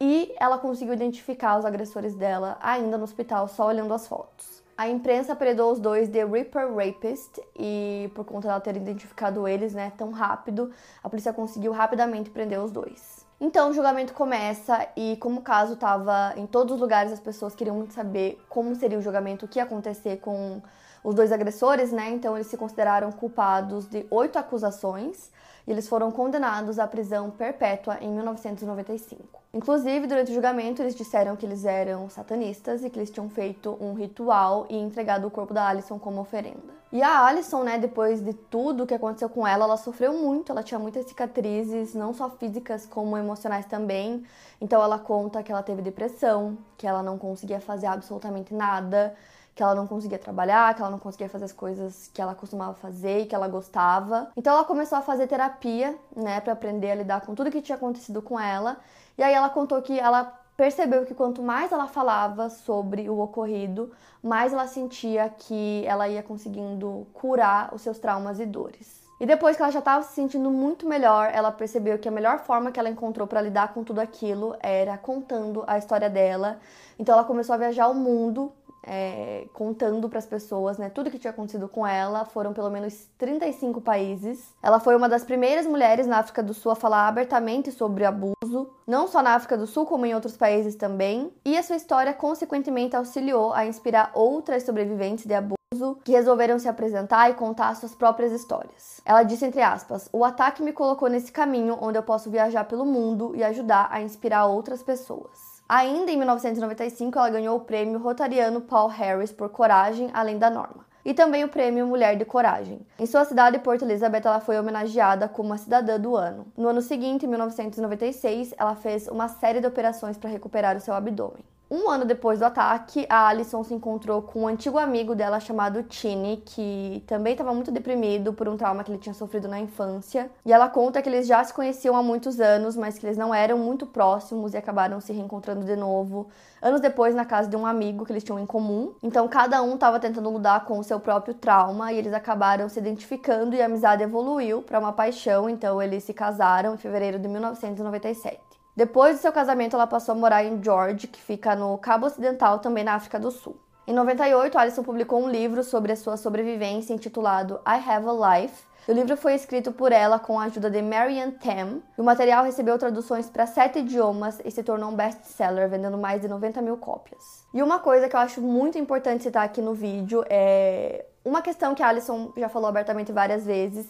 E 0.00 0.34
ela 0.40 0.58
conseguiu 0.58 0.94
identificar 0.94 1.56
os 1.56 1.64
agressores 1.64 2.16
dela 2.16 2.58
ainda 2.60 2.98
no 2.98 3.04
hospital, 3.04 3.46
só 3.46 3.68
olhando 3.68 3.94
as 3.94 4.08
fotos. 4.08 4.64
A 4.76 4.88
imprensa 4.88 5.32
apelidou 5.32 5.70
os 5.70 5.78
dois 5.78 6.08
de 6.08 6.24
Reaper 6.24 6.74
Rapist 6.74 7.38
e 7.56 8.10
por 8.16 8.24
conta 8.24 8.48
dela 8.48 8.60
ter 8.60 8.76
identificado 8.76 9.46
eles, 9.46 9.74
né, 9.74 9.92
tão 9.96 10.10
rápido, 10.10 10.72
a 11.04 11.08
polícia 11.08 11.32
conseguiu 11.32 11.70
rapidamente 11.70 12.30
prender 12.30 12.58
os 12.58 12.72
dois. 12.72 13.21
Então 13.44 13.70
o 13.70 13.72
julgamento 13.72 14.14
começa 14.14 14.86
e 14.96 15.16
como 15.16 15.40
o 15.40 15.42
caso 15.42 15.72
estava 15.72 16.32
em 16.36 16.46
todos 16.46 16.76
os 16.76 16.80
lugares, 16.80 17.10
as 17.10 17.18
pessoas 17.18 17.56
queriam 17.56 17.74
muito 17.74 17.92
saber 17.92 18.40
como 18.48 18.72
seria 18.76 18.96
o 18.96 19.02
julgamento, 19.02 19.46
o 19.46 19.48
que 19.48 19.58
ia 19.58 19.64
acontecer 19.64 20.18
com 20.18 20.62
os 21.02 21.12
dois 21.12 21.32
agressores, 21.32 21.90
né? 21.90 22.10
Então 22.10 22.36
eles 22.36 22.46
se 22.46 22.56
consideraram 22.56 23.10
culpados 23.10 23.88
de 23.88 24.06
oito 24.12 24.38
acusações 24.38 25.28
e 25.66 25.72
eles 25.72 25.88
foram 25.88 26.12
condenados 26.12 26.78
à 26.78 26.86
prisão 26.86 27.32
perpétua 27.32 27.98
em 28.00 28.12
1995. 28.12 29.42
Inclusive, 29.52 30.06
durante 30.06 30.30
o 30.30 30.34
julgamento, 30.34 30.80
eles 30.80 30.94
disseram 30.94 31.34
que 31.34 31.44
eles 31.44 31.64
eram 31.64 32.08
satanistas 32.08 32.84
e 32.84 32.90
que 32.90 32.96
eles 32.96 33.10
tinham 33.10 33.28
feito 33.28 33.76
um 33.80 33.92
ritual 33.92 34.66
e 34.70 34.76
entregado 34.76 35.26
o 35.26 35.30
corpo 35.32 35.52
da 35.52 35.66
Alison 35.66 35.98
como 35.98 36.20
oferenda. 36.20 36.81
E 36.92 37.02
a 37.02 37.24
Alison, 37.24 37.62
né, 37.62 37.78
depois 37.78 38.20
de 38.20 38.34
tudo 38.34 38.86
que 38.86 38.92
aconteceu 38.92 39.30
com 39.30 39.46
ela, 39.46 39.64
ela 39.64 39.78
sofreu 39.78 40.12
muito, 40.12 40.52
ela 40.52 40.62
tinha 40.62 40.78
muitas 40.78 41.06
cicatrizes, 41.06 41.94
não 41.94 42.12
só 42.12 42.28
físicas 42.28 42.84
como 42.84 43.16
emocionais 43.16 43.64
também. 43.64 44.26
Então 44.60 44.82
ela 44.82 44.98
conta 44.98 45.42
que 45.42 45.50
ela 45.50 45.62
teve 45.62 45.80
depressão, 45.80 46.58
que 46.76 46.86
ela 46.86 47.02
não 47.02 47.16
conseguia 47.16 47.60
fazer 47.62 47.86
absolutamente 47.86 48.52
nada, 48.52 49.16
que 49.54 49.62
ela 49.62 49.74
não 49.74 49.86
conseguia 49.86 50.18
trabalhar, 50.18 50.74
que 50.74 50.82
ela 50.82 50.90
não 50.90 50.98
conseguia 50.98 51.30
fazer 51.30 51.46
as 51.46 51.52
coisas 51.52 52.10
que 52.12 52.20
ela 52.20 52.34
costumava 52.34 52.74
fazer 52.74 53.20
e 53.20 53.26
que 53.26 53.34
ela 53.34 53.48
gostava. 53.48 54.30
Então 54.36 54.52
ela 54.52 54.64
começou 54.64 54.98
a 54.98 55.02
fazer 55.02 55.26
terapia, 55.26 55.98
né, 56.14 56.42
para 56.42 56.52
aprender 56.52 56.90
a 56.90 56.94
lidar 56.94 57.22
com 57.22 57.34
tudo 57.34 57.50
que 57.50 57.62
tinha 57.62 57.76
acontecido 57.76 58.20
com 58.20 58.38
ela. 58.38 58.76
E 59.16 59.22
aí 59.22 59.32
ela 59.32 59.48
contou 59.48 59.80
que 59.80 59.98
ela 59.98 60.41
percebeu 60.56 61.04
que 61.04 61.14
quanto 61.14 61.42
mais 61.42 61.72
ela 61.72 61.86
falava 61.86 62.48
sobre 62.50 63.08
o 63.08 63.18
ocorrido, 63.18 63.90
mais 64.22 64.52
ela 64.52 64.66
sentia 64.66 65.28
que 65.28 65.84
ela 65.86 66.08
ia 66.08 66.22
conseguindo 66.22 67.06
curar 67.12 67.74
os 67.74 67.82
seus 67.82 67.98
traumas 67.98 68.38
e 68.38 68.46
dores. 68.46 69.02
E 69.22 69.26
depois 69.26 69.56
que 69.56 69.62
ela 69.62 69.70
já 69.70 69.78
estava 69.78 70.02
se 70.02 70.14
sentindo 70.14 70.50
muito 70.50 70.84
melhor, 70.84 71.30
ela 71.32 71.52
percebeu 71.52 71.96
que 71.96 72.08
a 72.08 72.10
melhor 72.10 72.40
forma 72.40 72.72
que 72.72 72.80
ela 72.80 72.90
encontrou 72.90 73.24
para 73.24 73.40
lidar 73.40 73.72
com 73.72 73.84
tudo 73.84 74.00
aquilo 74.00 74.56
era 74.58 74.98
contando 74.98 75.62
a 75.66 75.78
história 75.78 76.10
dela. 76.10 76.58
Então 76.98 77.14
ela 77.14 77.22
começou 77.22 77.54
a 77.54 77.58
viajar 77.58 77.86
o 77.86 77.94
mundo 77.94 78.52
é, 78.82 79.46
contando 79.52 80.08
para 80.08 80.18
as 80.18 80.26
pessoas 80.26 80.78
né, 80.78 80.90
tudo 80.90 81.10
que 81.10 81.18
tinha 81.18 81.30
acontecido 81.30 81.68
com 81.68 81.86
ela. 81.86 82.24
Foram 82.24 82.52
pelo 82.52 82.70
menos 82.70 83.06
35 83.18 83.80
países. 83.80 84.52
Ela 84.62 84.80
foi 84.80 84.96
uma 84.96 85.08
das 85.08 85.24
primeiras 85.24 85.66
mulheres 85.66 86.06
na 86.06 86.18
África 86.18 86.42
do 86.42 86.54
Sul 86.54 86.72
a 86.72 86.76
falar 86.76 87.08
abertamente 87.08 87.70
sobre 87.70 88.04
abuso, 88.04 88.70
não 88.86 89.06
só 89.06 89.22
na 89.22 89.34
África 89.34 89.56
do 89.56 89.66
Sul, 89.66 89.86
como 89.86 90.06
em 90.06 90.14
outros 90.14 90.36
países 90.36 90.74
também. 90.74 91.32
E 91.44 91.56
a 91.56 91.62
sua 91.62 91.76
história, 91.76 92.12
consequentemente, 92.12 92.96
auxiliou 92.96 93.52
a 93.52 93.66
inspirar 93.66 94.10
outras 94.14 94.64
sobreviventes 94.64 95.26
de 95.26 95.34
abuso 95.34 95.56
que 96.04 96.12
resolveram 96.12 96.58
se 96.58 96.68
apresentar 96.68 97.30
e 97.30 97.34
contar 97.34 97.74
suas 97.76 97.94
próprias 97.94 98.32
histórias. 98.32 99.00
Ela 99.04 99.22
disse 99.22 99.44
entre 99.44 99.62
aspas: 99.62 100.08
"O 100.12 100.24
ataque 100.24 100.62
me 100.62 100.72
colocou 100.72 101.08
nesse 101.08 101.32
caminho 101.32 101.78
onde 101.80 101.98
eu 101.98 102.02
posso 102.02 102.30
viajar 102.30 102.64
pelo 102.64 102.84
mundo 102.84 103.34
e 103.34 103.42
ajudar 103.42 103.88
a 103.90 104.02
inspirar 104.02 104.46
outras 104.46 104.82
pessoas." 104.82 105.51
Ainda 105.74 106.12
em 106.12 106.18
1995, 106.18 107.18
ela 107.18 107.30
ganhou 107.30 107.56
o 107.56 107.60
prêmio 107.60 107.98
Rotariano 107.98 108.60
Paul 108.60 108.88
Harris 108.88 109.32
por 109.32 109.48
Coragem 109.48 110.10
Além 110.12 110.36
da 110.36 110.50
Norma 110.50 110.84
e 111.02 111.14
também 111.14 111.44
o 111.44 111.48
prêmio 111.48 111.86
Mulher 111.86 112.14
de 112.14 112.26
Coragem. 112.26 112.86
Em 112.98 113.06
sua 113.06 113.24
cidade, 113.24 113.58
Porto 113.58 113.86
Elizabeth, 113.86 114.20
ela 114.22 114.38
foi 114.38 114.58
homenageada 114.58 115.30
como 115.30 115.54
a 115.54 115.56
cidadã 115.56 115.98
do 115.98 116.14
ano. 116.14 116.46
No 116.58 116.68
ano 116.68 116.82
seguinte, 116.82 117.24
em 117.24 117.28
1996, 117.30 118.52
ela 118.58 118.74
fez 118.74 119.08
uma 119.08 119.28
série 119.28 119.62
de 119.62 119.66
operações 119.66 120.18
para 120.18 120.28
recuperar 120.28 120.76
o 120.76 120.80
seu 120.80 120.92
abdômen. 120.92 121.42
Um 121.74 121.88
ano 121.88 122.04
depois 122.04 122.38
do 122.38 122.44
ataque, 122.44 123.06
a 123.08 123.28
Alison 123.28 123.64
se 123.64 123.72
encontrou 123.72 124.20
com 124.20 124.42
um 124.42 124.46
antigo 124.46 124.76
amigo 124.76 125.14
dela 125.14 125.40
chamado 125.40 125.82
Tini, 125.82 126.42
que 126.44 127.02
também 127.06 127.32
estava 127.32 127.54
muito 127.54 127.72
deprimido 127.72 128.34
por 128.34 128.46
um 128.46 128.58
trauma 128.58 128.84
que 128.84 128.90
ele 128.90 128.98
tinha 128.98 129.14
sofrido 129.14 129.48
na 129.48 129.58
infância. 129.58 130.30
E 130.44 130.52
ela 130.52 130.68
conta 130.68 131.00
que 131.00 131.08
eles 131.08 131.26
já 131.26 131.42
se 131.42 131.54
conheciam 131.54 131.96
há 131.96 132.02
muitos 132.02 132.40
anos, 132.40 132.76
mas 132.76 132.98
que 132.98 133.06
eles 133.06 133.16
não 133.16 133.34
eram 133.34 133.56
muito 133.56 133.86
próximos 133.86 134.52
e 134.52 134.58
acabaram 134.58 135.00
se 135.00 135.14
reencontrando 135.14 135.64
de 135.64 135.74
novo 135.74 136.28
anos 136.60 136.78
depois 136.78 137.14
na 137.14 137.24
casa 137.24 137.48
de 137.48 137.56
um 137.56 137.64
amigo 137.64 138.04
que 138.04 138.12
eles 138.12 138.22
tinham 138.22 138.38
em 138.38 138.44
comum. 138.44 138.92
Então 139.02 139.26
cada 139.26 139.62
um 139.62 139.72
estava 139.72 139.98
tentando 139.98 140.30
lidar 140.30 140.66
com 140.66 140.78
o 140.78 140.84
seu 140.84 141.00
próprio 141.00 141.32
trauma 141.32 141.90
e 141.90 141.96
eles 141.96 142.12
acabaram 142.12 142.68
se 142.68 142.78
identificando 142.78 143.56
e 143.56 143.62
a 143.62 143.64
amizade 143.64 144.02
evoluiu 144.02 144.60
para 144.60 144.78
uma 144.78 144.92
paixão. 144.92 145.48
Então 145.48 145.80
eles 145.80 146.04
se 146.04 146.12
casaram 146.12 146.74
em 146.74 146.76
fevereiro 146.76 147.18
de 147.18 147.28
1997. 147.28 148.51
Depois 148.74 149.16
do 149.16 149.20
seu 149.20 149.32
casamento, 149.32 149.76
ela 149.76 149.86
passou 149.86 150.14
a 150.14 150.18
morar 150.18 150.44
em 150.44 150.62
George, 150.62 151.06
que 151.06 151.20
fica 151.20 151.54
no 151.54 151.76
Cabo 151.76 152.06
Ocidental, 152.06 152.58
também 152.58 152.82
na 152.82 152.94
África 152.94 153.20
do 153.20 153.30
Sul. 153.30 153.54
Em 153.86 153.92
98, 153.92 154.56
Alison 154.56 154.82
publicou 154.82 155.22
um 155.22 155.28
livro 155.28 155.62
sobre 155.62 155.92
a 155.92 155.96
sua 155.96 156.16
sobrevivência 156.16 156.94
intitulado 156.94 157.60
I 157.66 157.76
Have 157.86 158.06
a 158.08 158.40
Life. 158.40 158.64
O 158.88 158.92
livro 158.92 159.14
foi 159.16 159.34
escrito 159.34 159.72
por 159.72 159.92
ela 159.92 160.18
com 160.18 160.40
a 160.40 160.44
ajuda 160.44 160.70
de 160.70 160.80
Marianne 160.80 161.32
Tam, 161.32 161.82
o 161.98 162.02
material 162.02 162.44
recebeu 162.44 162.78
traduções 162.78 163.28
para 163.28 163.46
sete 163.46 163.80
idiomas 163.80 164.40
e 164.44 164.50
se 164.50 164.62
tornou 164.62 164.90
um 164.90 164.96
best-seller, 164.96 165.68
vendendo 165.68 165.98
mais 165.98 166.22
de 166.22 166.26
90 166.26 166.62
mil 166.62 166.76
cópias. 166.78 167.46
E 167.52 167.62
uma 167.62 167.78
coisa 167.78 168.08
que 168.08 168.16
eu 168.16 168.20
acho 168.20 168.40
muito 168.40 168.78
importante 168.78 169.22
citar 169.22 169.44
aqui 169.44 169.60
no 169.60 169.74
vídeo 169.74 170.24
é 170.28 171.04
uma 171.24 171.42
questão 171.42 171.74
que 171.74 171.82
a 171.82 171.88
Alison 171.88 172.32
já 172.36 172.48
falou 172.48 172.68
abertamente 172.68 173.12
várias 173.12 173.44
vezes, 173.44 173.86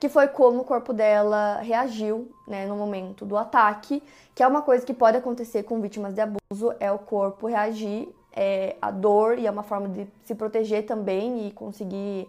que 0.00 0.08
foi 0.08 0.26
como 0.28 0.62
o 0.62 0.64
corpo 0.64 0.94
dela 0.94 1.60
reagiu 1.60 2.32
né, 2.48 2.66
no 2.66 2.74
momento 2.74 3.26
do 3.26 3.36
ataque, 3.36 4.02
que 4.34 4.42
é 4.42 4.46
uma 4.46 4.62
coisa 4.62 4.84
que 4.84 4.94
pode 4.94 5.18
acontecer 5.18 5.62
com 5.64 5.78
vítimas 5.78 6.14
de 6.14 6.22
abuso, 6.22 6.74
é 6.80 6.90
o 6.90 6.98
corpo 6.98 7.46
reagir 7.46 8.08
é, 8.32 8.76
à 8.80 8.90
dor 8.90 9.38
e 9.38 9.46
é 9.46 9.50
uma 9.50 9.62
forma 9.62 9.90
de 9.90 10.08
se 10.24 10.34
proteger 10.34 10.86
também 10.86 11.46
e 11.46 11.52
conseguir 11.52 12.26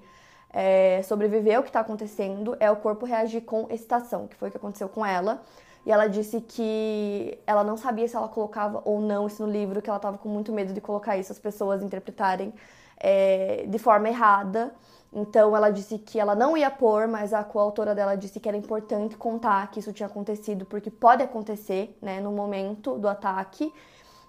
é, 0.52 1.02
sobreviver 1.04 1.56
ao 1.56 1.64
que 1.64 1.70
está 1.70 1.80
acontecendo, 1.80 2.58
é 2.60 2.70
o 2.70 2.76
corpo 2.76 3.06
reagir 3.06 3.42
com 3.42 3.68
excitação, 3.70 4.28
que 4.28 4.36
foi 4.36 4.50
o 4.50 4.52
que 4.52 4.58
aconteceu 4.58 4.90
com 4.90 5.06
ela. 5.06 5.42
E 5.86 5.92
ela 5.92 6.08
disse 6.08 6.42
que 6.42 7.40
ela 7.48 7.64
não 7.64 7.78
sabia 7.78 8.08
se 8.08 8.16
ela 8.16 8.28
colocava 8.28 8.82
ou 8.84 9.00
não 9.00 9.26
isso 9.26 9.44
no 9.44 9.52
livro, 9.52 9.82
que 9.82 9.90
ela 9.90 9.98
estava 9.98 10.18
com 10.18 10.28
muito 10.28 10.52
medo 10.52 10.74
de 10.74 10.82
colocar 10.82 11.18
isso, 11.18 11.32
as 11.32 11.40
pessoas 11.40 11.82
interpretarem 11.82 12.54
é, 13.02 13.66
de 13.68 13.80
forma 13.80 14.10
errada. 14.10 14.74
Então 15.14 15.56
ela 15.56 15.70
disse 15.72 15.98
que 16.00 16.20
ela 16.20 16.36
não 16.36 16.56
ia 16.58 16.72
pôr, 16.72 17.08
mas 17.08 17.34
a 17.34 17.44
coautora 17.44 17.94
dela 17.96 18.16
disse 18.16 18.40
que 18.40 18.48
era 18.48 18.58
importante 18.58 19.18
contar 19.18 19.70
que 19.72 19.80
isso 19.80 19.94
tinha 19.94 20.08
acontecido, 20.08 20.66
porque 20.66 20.90
pode 20.92 21.24
acontecer, 21.24 21.98
né, 22.02 22.22
no 22.22 22.32
momento 22.32 22.98
do 22.98 23.08
ataque. 23.10 23.74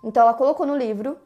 Então 0.05 0.23
ela 0.25 0.35
colocou 0.35 0.67
no 0.67 0.77
livro 0.77 1.17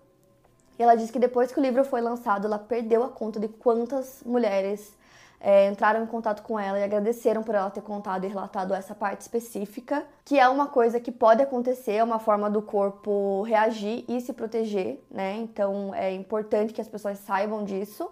E 0.78 0.82
ela 0.82 0.94
disse 0.94 1.12
que 1.12 1.18
depois 1.18 1.52
que 1.52 1.58
o 1.58 1.62
livro 1.62 1.84
foi 1.84 2.00
lançado, 2.00 2.46
ela 2.46 2.58
perdeu 2.58 3.02
a 3.02 3.08
conta 3.08 3.40
de 3.40 3.48
quantas 3.48 4.22
mulheres 4.24 4.95
é, 5.40 5.68
entraram 5.68 6.02
em 6.02 6.06
contato 6.06 6.42
com 6.42 6.58
ela 6.58 6.78
e 6.78 6.82
agradeceram 6.82 7.42
por 7.42 7.54
ela 7.54 7.70
ter 7.70 7.82
contado 7.82 8.24
e 8.24 8.28
relatado 8.28 8.74
essa 8.74 8.94
parte 8.94 9.20
específica, 9.20 10.04
que 10.24 10.38
é 10.38 10.48
uma 10.48 10.66
coisa 10.66 10.98
que 10.98 11.12
pode 11.12 11.42
acontecer, 11.42 11.92
é 11.92 12.04
uma 12.04 12.18
forma 12.18 12.50
do 12.50 12.62
corpo 12.62 13.42
reagir 13.42 14.04
e 14.08 14.20
se 14.20 14.32
proteger, 14.32 15.04
né? 15.10 15.36
Então 15.36 15.94
é 15.94 16.12
importante 16.12 16.72
que 16.72 16.80
as 16.80 16.88
pessoas 16.88 17.18
saibam 17.18 17.64
disso. 17.64 18.10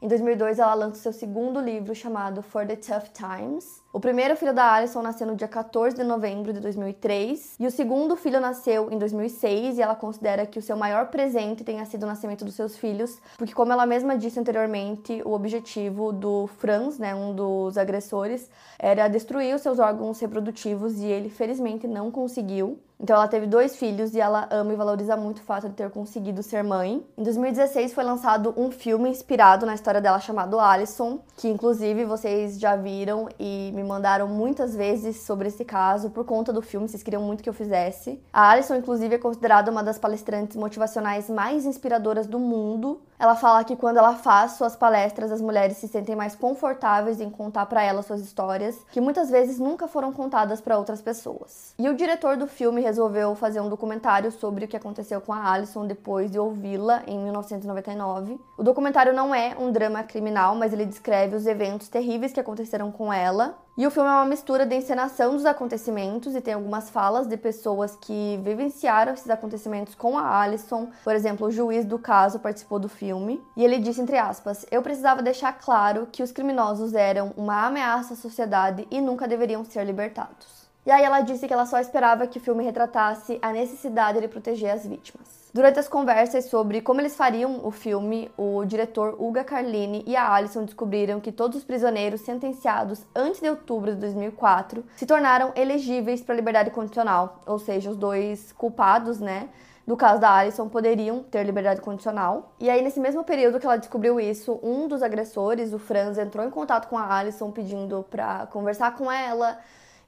Em 0.00 0.08
2002, 0.08 0.58
ela 0.58 0.74
lança 0.74 1.00
seu 1.00 1.12
segundo 1.12 1.58
livro 1.58 1.94
chamado 1.94 2.42
For 2.42 2.66
the 2.66 2.76
Tough 2.76 3.08
Times. 3.14 3.82
O 3.90 3.98
primeiro 3.98 4.36
filho 4.36 4.52
da 4.52 4.74
Alison 4.74 5.00
nasceu 5.00 5.26
no 5.26 5.34
dia 5.34 5.48
14 5.48 5.96
de 5.96 6.04
novembro 6.04 6.52
de 6.52 6.60
2003 6.60 7.56
e 7.58 7.66
o 7.66 7.70
segundo 7.70 8.14
filho 8.14 8.38
nasceu 8.38 8.92
em 8.92 8.98
2006 8.98 9.78
e 9.78 9.82
ela 9.82 9.94
considera 9.94 10.44
que 10.44 10.58
o 10.58 10.62
seu 10.62 10.76
maior 10.76 11.06
presente 11.06 11.64
tenha 11.64 11.82
sido 11.86 12.02
o 12.02 12.06
nascimento 12.06 12.44
dos 12.44 12.54
seus 12.54 12.76
filhos, 12.76 13.18
porque 13.38 13.54
como 13.54 13.72
ela 13.72 13.86
mesma 13.86 14.18
disse 14.18 14.38
anteriormente, 14.38 15.22
o 15.24 15.32
objetivo 15.32 16.12
do 16.12 16.46
Franz, 16.58 16.98
né, 16.98 17.14
um 17.14 17.34
dos 17.34 17.78
agressores, 17.78 18.50
era 18.78 19.08
destruir 19.08 19.54
os 19.54 19.62
seus 19.62 19.78
órgãos 19.78 20.20
reprodutivos 20.20 20.98
e 20.98 21.06
ele 21.06 21.30
felizmente 21.30 21.88
não 21.88 22.10
conseguiu. 22.10 22.78
Então 22.98 23.14
ela 23.16 23.28
teve 23.28 23.46
dois 23.46 23.76
filhos 23.76 24.14
e 24.14 24.20
ela 24.20 24.48
ama 24.50 24.72
e 24.72 24.76
valoriza 24.76 25.16
muito 25.16 25.38
o 25.38 25.42
fato 25.42 25.68
de 25.68 25.74
ter 25.74 25.90
conseguido 25.90 26.42
ser 26.42 26.64
mãe. 26.64 27.04
Em 27.16 27.22
2016 27.22 27.92
foi 27.92 28.02
lançado 28.02 28.54
um 28.56 28.70
filme 28.70 29.10
inspirado 29.10 29.66
na 29.66 29.74
história 29.74 30.00
dela 30.00 30.18
chamado 30.18 30.58
Alison, 30.58 31.20
que 31.36 31.48
inclusive 31.48 32.04
vocês 32.04 32.58
já 32.58 32.74
viram 32.74 33.28
e 33.38 33.70
me 33.74 33.84
mandaram 33.84 34.26
muitas 34.26 34.74
vezes 34.74 35.20
sobre 35.22 35.48
esse 35.48 35.64
caso 35.64 36.10
por 36.10 36.24
conta 36.24 36.52
do 36.52 36.62
filme, 36.62 36.88
vocês 36.88 37.02
queriam 37.02 37.22
muito 37.22 37.42
que 37.42 37.48
eu 37.48 37.54
fizesse. 37.54 38.20
A 38.32 38.50
Alison 38.50 38.76
inclusive 38.76 39.14
é 39.14 39.18
considerada 39.18 39.70
uma 39.70 39.82
das 39.82 39.98
palestrantes 39.98 40.56
motivacionais 40.56 41.28
mais 41.28 41.66
inspiradoras 41.66 42.26
do 42.26 42.38
mundo. 42.38 43.00
Ela 43.18 43.34
fala 43.34 43.64
que 43.64 43.76
quando 43.76 43.96
ela 43.96 44.14
faz 44.14 44.52
suas 44.52 44.76
palestras, 44.76 45.32
as 45.32 45.40
mulheres 45.40 45.78
se 45.78 45.88
sentem 45.88 46.14
mais 46.14 46.34
confortáveis 46.34 47.20
em 47.20 47.30
contar 47.30 47.66
para 47.66 47.82
ela 47.82 48.02
suas 48.02 48.20
histórias, 48.20 48.78
que 48.90 49.00
muitas 49.00 49.30
vezes 49.30 49.58
nunca 49.58 49.88
foram 49.88 50.12
contadas 50.12 50.60
para 50.60 50.76
outras 50.78 51.00
pessoas. 51.00 51.74
E 51.78 51.88
o 51.88 51.94
diretor 51.94 52.36
do 52.36 52.46
filme 52.46 52.82
resolveu 52.82 53.34
fazer 53.34 53.60
um 53.60 53.68
documentário 53.68 54.30
sobre 54.30 54.64
o 54.64 54.68
que 54.68 54.76
aconteceu 54.76 55.20
com 55.20 55.32
a 55.32 55.50
Alison 55.50 55.86
depois 55.86 56.30
de 56.30 56.38
ouvi-la 56.38 57.02
em 57.06 57.18
1999. 57.18 58.38
O 58.58 58.62
documentário 58.62 59.12
não 59.12 59.34
é 59.34 59.56
um 59.58 59.72
drama 59.72 60.02
criminal, 60.02 60.54
mas 60.54 60.72
ele 60.72 60.84
descreve 60.84 61.36
os 61.36 61.46
eventos 61.46 61.88
terríveis 61.88 62.32
que 62.32 62.40
aconteceram 62.40 62.92
com 62.92 63.12
ela 63.12 63.65
e 63.76 63.86
o 63.86 63.90
filme 63.90 64.08
é 64.08 64.12
uma 64.12 64.24
mistura 64.24 64.64
de 64.64 64.74
encenação 64.74 65.34
dos 65.34 65.44
acontecimentos 65.44 66.34
e 66.34 66.40
tem 66.40 66.54
algumas 66.54 66.88
falas 66.88 67.26
de 67.26 67.36
pessoas 67.36 67.94
que 67.94 68.40
vivenciaram 68.42 69.12
esses 69.12 69.28
acontecimentos 69.28 69.94
com 69.94 70.16
a 70.16 70.40
Alison. 70.40 70.88
Por 71.04 71.14
exemplo, 71.14 71.46
o 71.46 71.50
juiz 71.50 71.84
do 71.84 71.98
caso 71.98 72.38
participou 72.38 72.78
do 72.78 72.88
filme 72.88 73.38
e 73.54 73.62
ele 73.62 73.78
disse 73.78 74.00
entre 74.00 74.16
aspas: 74.16 74.64
"Eu 74.70 74.80
precisava 74.80 75.22
deixar 75.22 75.52
claro 75.52 76.08
que 76.10 76.22
os 76.22 76.32
criminosos 76.32 76.94
eram 76.94 77.34
uma 77.36 77.66
ameaça 77.66 78.14
à 78.14 78.16
sociedade 78.16 78.88
e 78.90 78.98
nunca 79.00 79.28
deveriam 79.28 79.62
ser 79.62 79.84
libertados." 79.84 80.66
E 80.86 80.90
aí 80.90 81.04
ela 81.04 81.20
disse 81.20 81.46
que 81.46 81.52
ela 81.52 81.66
só 81.66 81.78
esperava 81.78 82.26
que 82.26 82.38
o 82.38 82.40
filme 82.40 82.64
retratasse 82.64 83.38
a 83.42 83.52
necessidade 83.52 84.20
de 84.20 84.28
proteger 84.28 84.70
as 84.70 84.86
vítimas. 84.86 85.45
Durante 85.56 85.78
as 85.78 85.88
conversas 85.88 86.50
sobre 86.50 86.82
como 86.82 87.00
eles 87.00 87.16
fariam 87.16 87.62
o 87.64 87.70
filme, 87.70 88.30
o 88.36 88.62
diretor 88.66 89.16
Uga 89.18 89.42
Carlini 89.42 90.04
e 90.06 90.14
a 90.14 90.30
Alison 90.30 90.66
descobriram 90.66 91.18
que 91.18 91.32
todos 91.32 91.56
os 91.56 91.64
prisioneiros 91.64 92.20
sentenciados 92.20 93.06
antes 93.14 93.40
de 93.40 93.48
outubro 93.48 93.94
de 93.94 94.00
2004 94.02 94.84
se 94.94 95.06
tornaram 95.06 95.52
elegíveis 95.56 96.20
para 96.20 96.34
liberdade 96.34 96.70
condicional, 96.70 97.40
ou 97.46 97.58
seja, 97.58 97.88
os 97.88 97.96
dois 97.96 98.52
culpados, 98.52 99.18
né? 99.18 99.48
No 99.86 99.96
caso 99.96 100.20
da 100.20 100.30
Alison, 100.30 100.68
poderiam 100.68 101.22
ter 101.22 101.42
liberdade 101.44 101.80
condicional. 101.80 102.52
E 102.60 102.68
aí, 102.68 102.82
nesse 102.82 103.00
mesmo 103.00 103.24
período 103.24 103.58
que 103.58 103.64
ela 103.64 103.78
descobriu 103.78 104.20
isso, 104.20 104.60
um 104.62 104.86
dos 104.86 105.02
agressores, 105.02 105.72
o 105.72 105.78
Franz, 105.78 106.18
entrou 106.18 106.44
em 106.44 106.50
contato 106.50 106.86
com 106.86 106.98
a 106.98 107.16
Alison 107.16 107.50
pedindo 107.50 108.04
para 108.10 108.46
conversar 108.48 108.94
com 108.94 109.10
ela, 109.10 109.58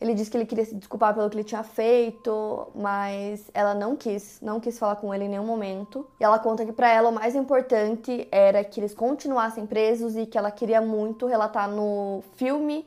ele 0.01 0.15
disse 0.15 0.31
que 0.31 0.37
ele 0.37 0.47
queria 0.47 0.65
se 0.65 0.75
desculpar 0.75 1.13
pelo 1.13 1.29
que 1.29 1.37
ele 1.37 1.45
tinha 1.45 1.63
feito, 1.65 2.69
mas 2.75 3.51
ela 3.53 3.75
não 3.75 3.97
quis, 3.97 4.41
não 4.41 4.61
quis 4.61 4.79
falar 4.79 4.97
com 4.97 5.13
ele 5.13 5.25
em 5.25 5.29
nenhum 5.29 5.47
momento. 5.47 6.07
E 6.21 6.25
ela 6.25 6.39
conta 6.39 6.65
que 6.65 6.73
para 6.73 6.89
ela 6.89 7.09
o 7.09 7.13
mais 7.13 7.35
importante 7.35 8.29
era 8.31 8.63
que 8.63 8.79
eles 8.79 8.95
continuassem 8.95 9.67
presos 9.67 10.17
e 10.17 10.25
que 10.25 10.39
ela 10.39 10.53
queria 10.53 10.81
muito 10.81 11.27
relatar 11.27 11.69
no 11.69 12.23
filme 12.37 12.87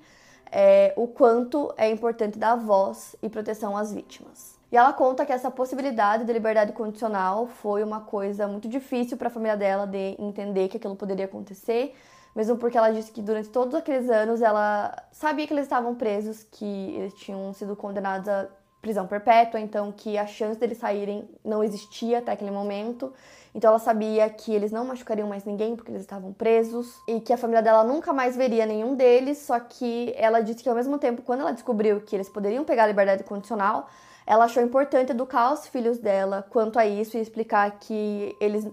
é, 0.50 0.94
o 0.96 1.06
quanto 1.06 1.74
é 1.76 1.90
importante 1.90 2.40
dar 2.40 2.56
voz 2.56 3.16
e 3.22 3.30
proteção 3.30 3.76
às 3.76 3.94
vítimas. 3.94 4.60
E 4.72 4.78
ela 4.78 4.94
conta 4.94 5.26
que 5.26 5.34
essa 5.34 5.52
possibilidade 5.52 6.24
de 6.24 6.32
liberdade 6.32 6.72
condicional 6.72 7.46
foi 7.46 7.84
uma 7.84 8.00
coisa 8.00 8.48
muito 8.48 8.70
difícil 8.70 9.18
para 9.18 9.28
a 9.28 9.32
família 9.32 9.58
dela 9.58 9.86
de 9.86 10.16
entender 10.18 10.70
que 10.70 10.78
aquilo 10.78 10.96
poderia 10.96 11.26
acontecer, 11.26 11.94
mesmo 12.36 12.58
porque 12.58 12.78
ela 12.78 12.92
disse 12.92 13.12
que 13.12 13.22
durante 13.22 13.50
todos 13.50 13.76
aqueles 13.76 14.10
anos 14.10 14.42
ela 14.42 14.96
sabia 15.12 15.46
que 15.46 15.54
eles 15.54 15.66
estavam 15.66 15.96
presos, 15.96 16.44
que 16.44 16.66
eles 16.96 17.14
tinham 17.14 17.54
sido 17.54 17.76
condenados 17.76 18.28
a 18.28 18.48
prisão 18.82 19.06
perpétua, 19.06 19.60
então 19.60 19.92
que 19.92 20.18
a 20.18 20.26
chance 20.26 20.60
deles 20.60 20.80
saírem 20.80 21.30
não 21.46 21.64
existia 21.64 22.18
até 22.18 22.32
aquele 22.32 22.52
momento. 22.52 23.14
Então 23.54 23.70
ela 23.70 23.80
sabia 23.80 24.28
que 24.30 24.54
eles 24.54 24.72
não 24.72 24.86
machucariam 24.86 25.28
mais 25.28 25.44
ninguém 25.44 25.76
porque 25.76 25.92
eles 25.92 26.02
estavam 26.02 26.34
presos 26.34 26.96
e 27.08 27.20
que 27.20 27.34
a 27.34 27.38
família 27.38 27.62
dela 27.62 27.84
nunca 27.84 28.12
mais 28.12 28.36
veria 28.36 28.66
nenhum 28.66 28.96
deles, 28.96 29.38
só 29.40 29.60
que 29.60 30.14
ela 30.18 30.42
disse 30.42 30.64
que 30.64 30.70
ao 30.70 30.76
mesmo 30.76 30.98
tempo, 30.98 31.22
quando 31.22 31.42
ela 31.42 31.52
descobriu 31.52 32.02
que 32.02 32.16
eles 32.16 32.30
poderiam 32.30 32.64
pegar 32.64 32.86
a 32.86 32.88
liberdade 32.88 33.24
condicional, 33.24 33.88
ela 34.26 34.46
achou 34.46 34.64
importante 34.64 35.12
educar 35.12 35.52
os 35.52 35.68
filhos 35.68 35.98
dela 35.98 36.46
quanto 36.50 36.80
a 36.80 36.86
isso 36.86 37.18
e 37.18 37.22
explicar 37.22 37.70
que 37.80 38.36
eles 38.40 38.66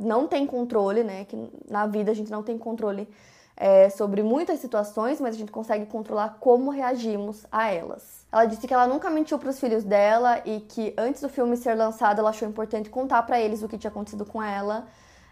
não 0.00 0.26
tem 0.26 0.46
controle, 0.46 1.04
né? 1.04 1.24
Que 1.24 1.36
na 1.68 1.86
vida 1.86 2.10
a 2.10 2.14
gente 2.14 2.30
não 2.30 2.42
tem 2.42 2.56
controle 2.58 3.08
é, 3.56 3.90
sobre 3.90 4.22
muitas 4.22 4.58
situações, 4.58 5.20
mas 5.20 5.34
a 5.34 5.38
gente 5.38 5.52
consegue 5.52 5.84
controlar 5.84 6.38
como 6.40 6.70
reagimos 6.70 7.46
a 7.52 7.70
elas. 7.70 8.26
Ela 8.32 8.46
disse 8.46 8.66
que 8.66 8.72
ela 8.72 8.86
nunca 8.86 9.10
mentiu 9.10 9.38
para 9.38 9.50
os 9.50 9.60
filhos 9.60 9.84
dela 9.84 10.40
e 10.46 10.60
que 10.60 10.94
antes 10.96 11.20
do 11.20 11.28
filme 11.28 11.56
ser 11.56 11.74
lançado 11.74 12.20
ela 12.20 12.30
achou 12.30 12.48
importante 12.48 12.88
contar 12.88 13.22
para 13.24 13.38
eles 13.38 13.62
o 13.62 13.68
que 13.68 13.76
tinha 13.76 13.90
acontecido 13.90 14.24
com 14.24 14.42
ela, 14.42 14.86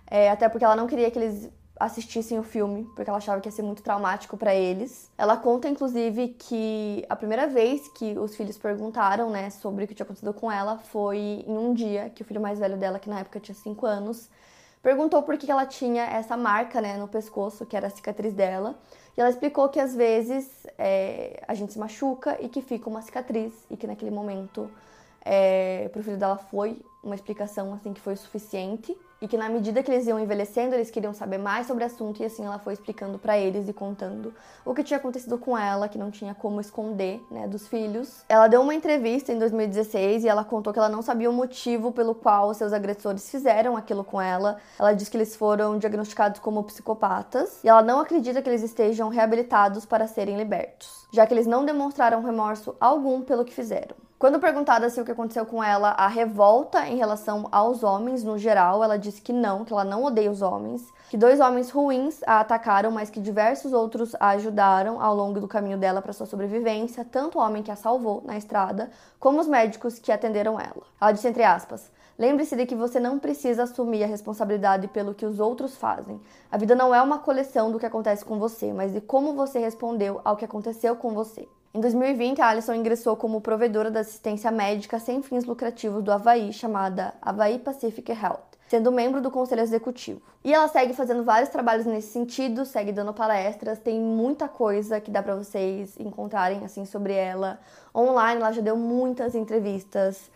é, 0.06 0.30
até 0.30 0.48
porque 0.48 0.64
ela 0.64 0.76
não 0.76 0.86
queria 0.86 1.10
que 1.10 1.18
eles 1.18 1.48
assistissem 1.80 2.38
o 2.38 2.42
filme, 2.42 2.84
porque 2.94 3.08
ela 3.08 3.18
achava 3.18 3.40
que 3.40 3.48
ia 3.48 3.52
ser 3.52 3.62
muito 3.62 3.82
traumático 3.82 4.36
para 4.36 4.54
eles. 4.54 5.10
Ela 5.16 5.36
conta, 5.36 5.68
inclusive, 5.68 6.28
que 6.38 7.04
a 7.08 7.16
primeira 7.16 7.46
vez 7.46 7.88
que 7.88 8.18
os 8.18 8.36
filhos 8.36 8.58
perguntaram, 8.58 9.30
né, 9.30 9.48
sobre 9.50 9.84
o 9.84 9.88
que 9.88 9.94
tinha 9.94 10.04
acontecido 10.04 10.34
com 10.34 10.50
ela 10.50 10.78
foi 10.78 11.44
em 11.46 11.56
um 11.56 11.72
dia 11.72 12.10
que 12.10 12.22
o 12.22 12.24
filho 12.24 12.40
mais 12.40 12.58
velho 12.58 12.76
dela, 12.76 12.98
que 12.98 13.08
na 13.08 13.20
época 13.20 13.38
tinha 13.38 13.54
5 13.54 13.86
anos, 13.86 14.28
perguntou 14.82 15.22
por 15.22 15.36
que 15.36 15.50
ela 15.50 15.66
tinha 15.66 16.04
essa 16.04 16.36
marca 16.36 16.80
né, 16.80 16.96
no 16.96 17.08
pescoço, 17.08 17.66
que 17.66 17.76
era 17.76 17.86
a 17.86 17.90
cicatriz 17.90 18.32
dela. 18.32 18.78
E 19.16 19.20
ela 19.20 19.30
explicou 19.30 19.68
que 19.68 19.80
às 19.80 19.94
vezes 19.94 20.66
é, 20.78 21.42
a 21.46 21.54
gente 21.54 21.72
se 21.72 21.78
machuca 21.78 22.38
e 22.40 22.48
que 22.48 22.62
fica 22.62 22.88
uma 22.88 23.02
cicatriz, 23.02 23.52
e 23.70 23.76
que 23.76 23.86
naquele 23.86 24.10
momento 24.10 24.70
é, 25.24 25.88
pro 25.88 26.02
filho 26.02 26.16
dela 26.16 26.36
foi 26.36 26.80
uma 27.02 27.14
explicação 27.14 27.74
assim 27.74 27.92
que 27.92 28.00
foi 28.00 28.16
suficiente 28.16 28.96
e 29.20 29.26
que 29.26 29.36
na 29.36 29.48
medida 29.48 29.82
que 29.82 29.90
eles 29.90 30.06
iam 30.06 30.18
envelhecendo, 30.18 30.74
eles 30.74 30.90
queriam 30.90 31.12
saber 31.12 31.38
mais 31.38 31.66
sobre 31.66 31.82
o 31.82 31.86
assunto 31.86 32.22
e 32.22 32.24
assim 32.24 32.44
ela 32.44 32.58
foi 32.58 32.74
explicando 32.74 33.18
para 33.18 33.36
eles 33.36 33.68
e 33.68 33.72
contando 33.72 34.32
o 34.64 34.74
que 34.74 34.84
tinha 34.84 34.98
acontecido 34.98 35.36
com 35.38 35.56
ela, 35.56 35.88
que 35.88 35.98
não 35.98 36.10
tinha 36.10 36.34
como 36.34 36.60
esconder, 36.60 37.20
né, 37.30 37.48
dos 37.48 37.66
filhos. 37.66 38.24
Ela 38.28 38.48
deu 38.48 38.60
uma 38.60 38.74
entrevista 38.74 39.32
em 39.32 39.38
2016 39.38 40.24
e 40.24 40.28
ela 40.28 40.44
contou 40.44 40.72
que 40.72 40.78
ela 40.78 40.88
não 40.88 41.02
sabia 41.02 41.28
o 41.28 41.32
motivo 41.32 41.90
pelo 41.90 42.14
qual 42.14 42.54
seus 42.54 42.72
agressores 42.72 43.28
fizeram 43.30 43.76
aquilo 43.76 44.04
com 44.04 44.20
ela. 44.20 44.58
Ela 44.78 44.92
disse 44.92 45.10
que 45.10 45.16
eles 45.16 45.34
foram 45.34 45.78
diagnosticados 45.78 46.40
como 46.40 46.62
psicopatas 46.64 47.62
e 47.64 47.68
ela 47.68 47.82
não 47.82 48.00
acredita 48.00 48.40
que 48.40 48.48
eles 48.48 48.62
estejam 48.62 49.08
reabilitados 49.08 49.84
para 49.84 50.06
serem 50.06 50.36
libertos, 50.36 51.06
já 51.12 51.26
que 51.26 51.34
eles 51.34 51.46
não 51.46 51.64
demonstraram 51.64 52.22
remorso 52.22 52.76
algum 52.80 53.22
pelo 53.22 53.44
que 53.44 53.54
fizeram. 53.54 54.07
Quando 54.18 54.40
perguntada 54.40 54.90
se 54.90 55.00
o 55.00 55.04
que 55.04 55.12
aconteceu 55.12 55.46
com 55.46 55.62
ela 55.62 55.90
a 55.90 56.08
revolta 56.08 56.84
em 56.88 56.96
relação 56.96 57.46
aos 57.52 57.84
homens 57.84 58.24
no 58.24 58.36
geral, 58.36 58.82
ela 58.82 58.98
disse 58.98 59.22
que 59.22 59.32
não, 59.32 59.64
que 59.64 59.72
ela 59.72 59.84
não 59.84 60.02
odeia 60.02 60.28
os 60.28 60.42
homens, 60.42 60.92
que 61.08 61.16
dois 61.16 61.38
homens 61.38 61.70
ruins 61.70 62.20
a 62.26 62.40
atacaram, 62.40 62.90
mas 62.90 63.10
que 63.10 63.20
diversos 63.20 63.72
outros 63.72 64.16
a 64.18 64.30
ajudaram 64.30 65.00
ao 65.00 65.14
longo 65.14 65.40
do 65.40 65.46
caminho 65.46 65.78
dela 65.78 66.02
para 66.02 66.12
sua 66.12 66.26
sobrevivência, 66.26 67.04
tanto 67.04 67.38
o 67.38 67.40
homem 67.40 67.62
que 67.62 67.70
a 67.70 67.76
salvou 67.76 68.20
na 68.26 68.36
estrada, 68.36 68.90
como 69.20 69.38
os 69.38 69.46
médicos 69.46 70.00
que 70.00 70.10
atenderam 70.10 70.58
ela. 70.58 70.82
Ela 71.00 71.12
disse 71.12 71.28
entre 71.28 71.44
aspas: 71.44 71.88
Lembre-se 72.18 72.56
de 72.56 72.66
que 72.66 72.74
você 72.74 72.98
não 72.98 73.20
precisa 73.20 73.62
assumir 73.62 74.02
a 74.02 74.08
responsabilidade 74.08 74.88
pelo 74.88 75.14
que 75.14 75.26
os 75.26 75.38
outros 75.38 75.76
fazem. 75.76 76.20
A 76.50 76.58
vida 76.58 76.74
não 76.74 76.92
é 76.92 77.00
uma 77.00 77.20
coleção 77.20 77.70
do 77.70 77.78
que 77.78 77.86
acontece 77.86 78.24
com 78.24 78.36
você, 78.36 78.72
mas 78.72 78.92
de 78.92 79.00
como 79.00 79.34
você 79.34 79.60
respondeu 79.60 80.20
ao 80.24 80.36
que 80.36 80.44
aconteceu 80.44 80.96
com 80.96 81.14
você. 81.14 81.46
Em 81.74 81.80
2020, 81.80 82.40
a 82.40 82.48
Alison 82.48 82.72
ingressou 82.72 83.14
como 83.14 83.42
provedora 83.42 83.90
da 83.90 84.00
assistência 84.00 84.50
médica 84.50 84.98
sem 84.98 85.22
fins 85.22 85.44
lucrativos 85.44 86.02
do 86.02 86.10
Havaí, 86.10 86.50
chamada 86.52 87.14
Havaí 87.20 87.58
Pacific 87.58 88.10
Health, 88.10 88.56
sendo 88.66 88.90
membro 88.90 89.20
do 89.20 89.30
conselho 89.30 89.60
executivo. 89.60 90.22
E 90.42 90.52
ela 90.52 90.66
segue 90.68 90.94
fazendo 90.94 91.22
vários 91.24 91.50
trabalhos 91.50 91.84
nesse 91.84 92.08
sentido, 92.08 92.64
segue 92.64 92.90
dando 92.90 93.12
palestras, 93.12 93.78
tem 93.78 94.00
muita 94.00 94.48
coisa 94.48 94.98
que 94.98 95.10
dá 95.10 95.22
para 95.22 95.36
vocês 95.36 95.94
encontrarem 96.00 96.64
assim 96.64 96.86
sobre 96.86 97.12
ela 97.12 97.60
online. 97.94 98.40
Ela 98.40 98.52
já 98.52 98.62
deu 98.62 98.76
muitas 98.76 99.34
entrevistas 99.34 100.30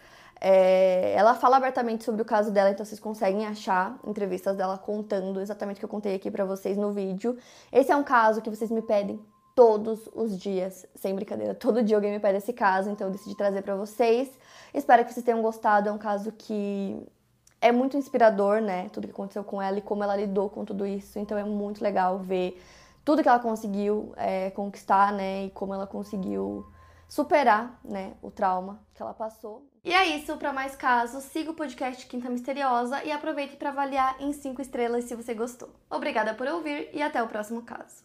É, 0.45 1.15
ela 1.17 1.35
fala 1.35 1.57
abertamente 1.57 2.03
sobre 2.03 2.21
o 2.21 2.25
caso 2.25 2.51
dela, 2.51 2.71
então 2.71 2.85
vocês 2.85 3.01
conseguem 3.01 3.47
achar 3.47 3.97
entrevistas 4.05 4.57
dela 4.57 4.77
contando 4.77 5.41
exatamente 5.41 5.77
o 5.77 5.81
que 5.81 5.85
eu 5.85 5.89
contei 5.89 6.17
aqui 6.17 6.31
para 6.33 6.45
vocês 6.45 6.77
no 6.77 6.91
vídeo. 6.93 7.39
Esse 7.71 7.93
é 7.93 7.97
um 7.97 8.03
caso 8.03 8.43
que 8.43 8.51
vocês 8.51 8.69
me 8.71 8.83
pedem 8.83 9.21
todos 9.55 10.09
os 10.15 10.39
dias, 10.39 10.87
sem 10.95 11.15
brincadeira. 11.15 11.55
Todo 11.55 11.83
dia 11.83 11.97
alguém 11.97 12.13
me 12.13 12.21
pede 12.21 12.39
esse 12.39 12.53
caso, 12.53 12.91
então 12.91 13.07
eu 13.07 13.13
decidi 13.13 13.37
trazer 13.37 13.63
para 13.63 13.77
vocês. 13.77 14.31
Espero 14.73 15.05
que 15.05 15.13
vocês 15.13 15.25
tenham 15.25 15.43
gostado. 15.43 15.89
É 15.89 15.93
um 15.93 15.99
caso 15.99 16.33
que 16.33 17.01
é 17.61 17.71
muito 17.71 17.97
inspirador, 17.97 18.61
né? 18.61 18.89
Tudo 18.91 19.07
que 19.07 19.13
aconteceu 19.13 19.45
com 19.45 19.61
ela 19.61 19.79
e 19.79 19.83
como 19.83 20.03
ela 20.03 20.17
lidou 20.17 20.49
com 20.51 20.65
tudo 20.65 20.87
isso. 20.87 21.19
Então 21.19 21.37
é 21.37 21.45
muito 21.45 21.83
legal 21.83 22.19
ver 22.19 22.61
tudo 23.05 23.23
que 23.23 23.29
ela 23.29 23.39
conseguiu 23.39 24.13
é, 24.17 24.51
conquistar, 24.51 25.13
né? 25.13 25.47
E 25.47 25.51
como 25.51 25.75
ela 25.75 25.87
conseguiu 25.87 26.67
superar, 27.13 27.79
né, 27.85 28.15
o 28.23 28.31
trauma 28.31 28.81
que 28.95 29.03
ela 29.03 29.13
passou. 29.13 29.69
E 29.85 29.93
é 29.93 30.17
isso, 30.17 30.35
para 30.39 30.51
mais 30.51 30.75
casos, 30.75 31.25
siga 31.25 31.51
o 31.51 31.55
podcast 31.55 32.07
Quinta 32.07 32.31
Misteriosa 32.31 33.05
e 33.05 33.13
aproveite 33.13 33.57
para 33.57 33.69
avaliar 33.69 34.17
em 34.19 34.33
5 34.33 34.63
estrelas 34.63 35.05
se 35.05 35.15
você 35.15 35.35
gostou. 35.35 35.69
Obrigada 35.91 36.33
por 36.33 36.47
ouvir 36.47 36.89
e 36.91 37.03
até 37.03 37.23
o 37.23 37.29
próximo 37.29 37.61
caso. 37.61 38.03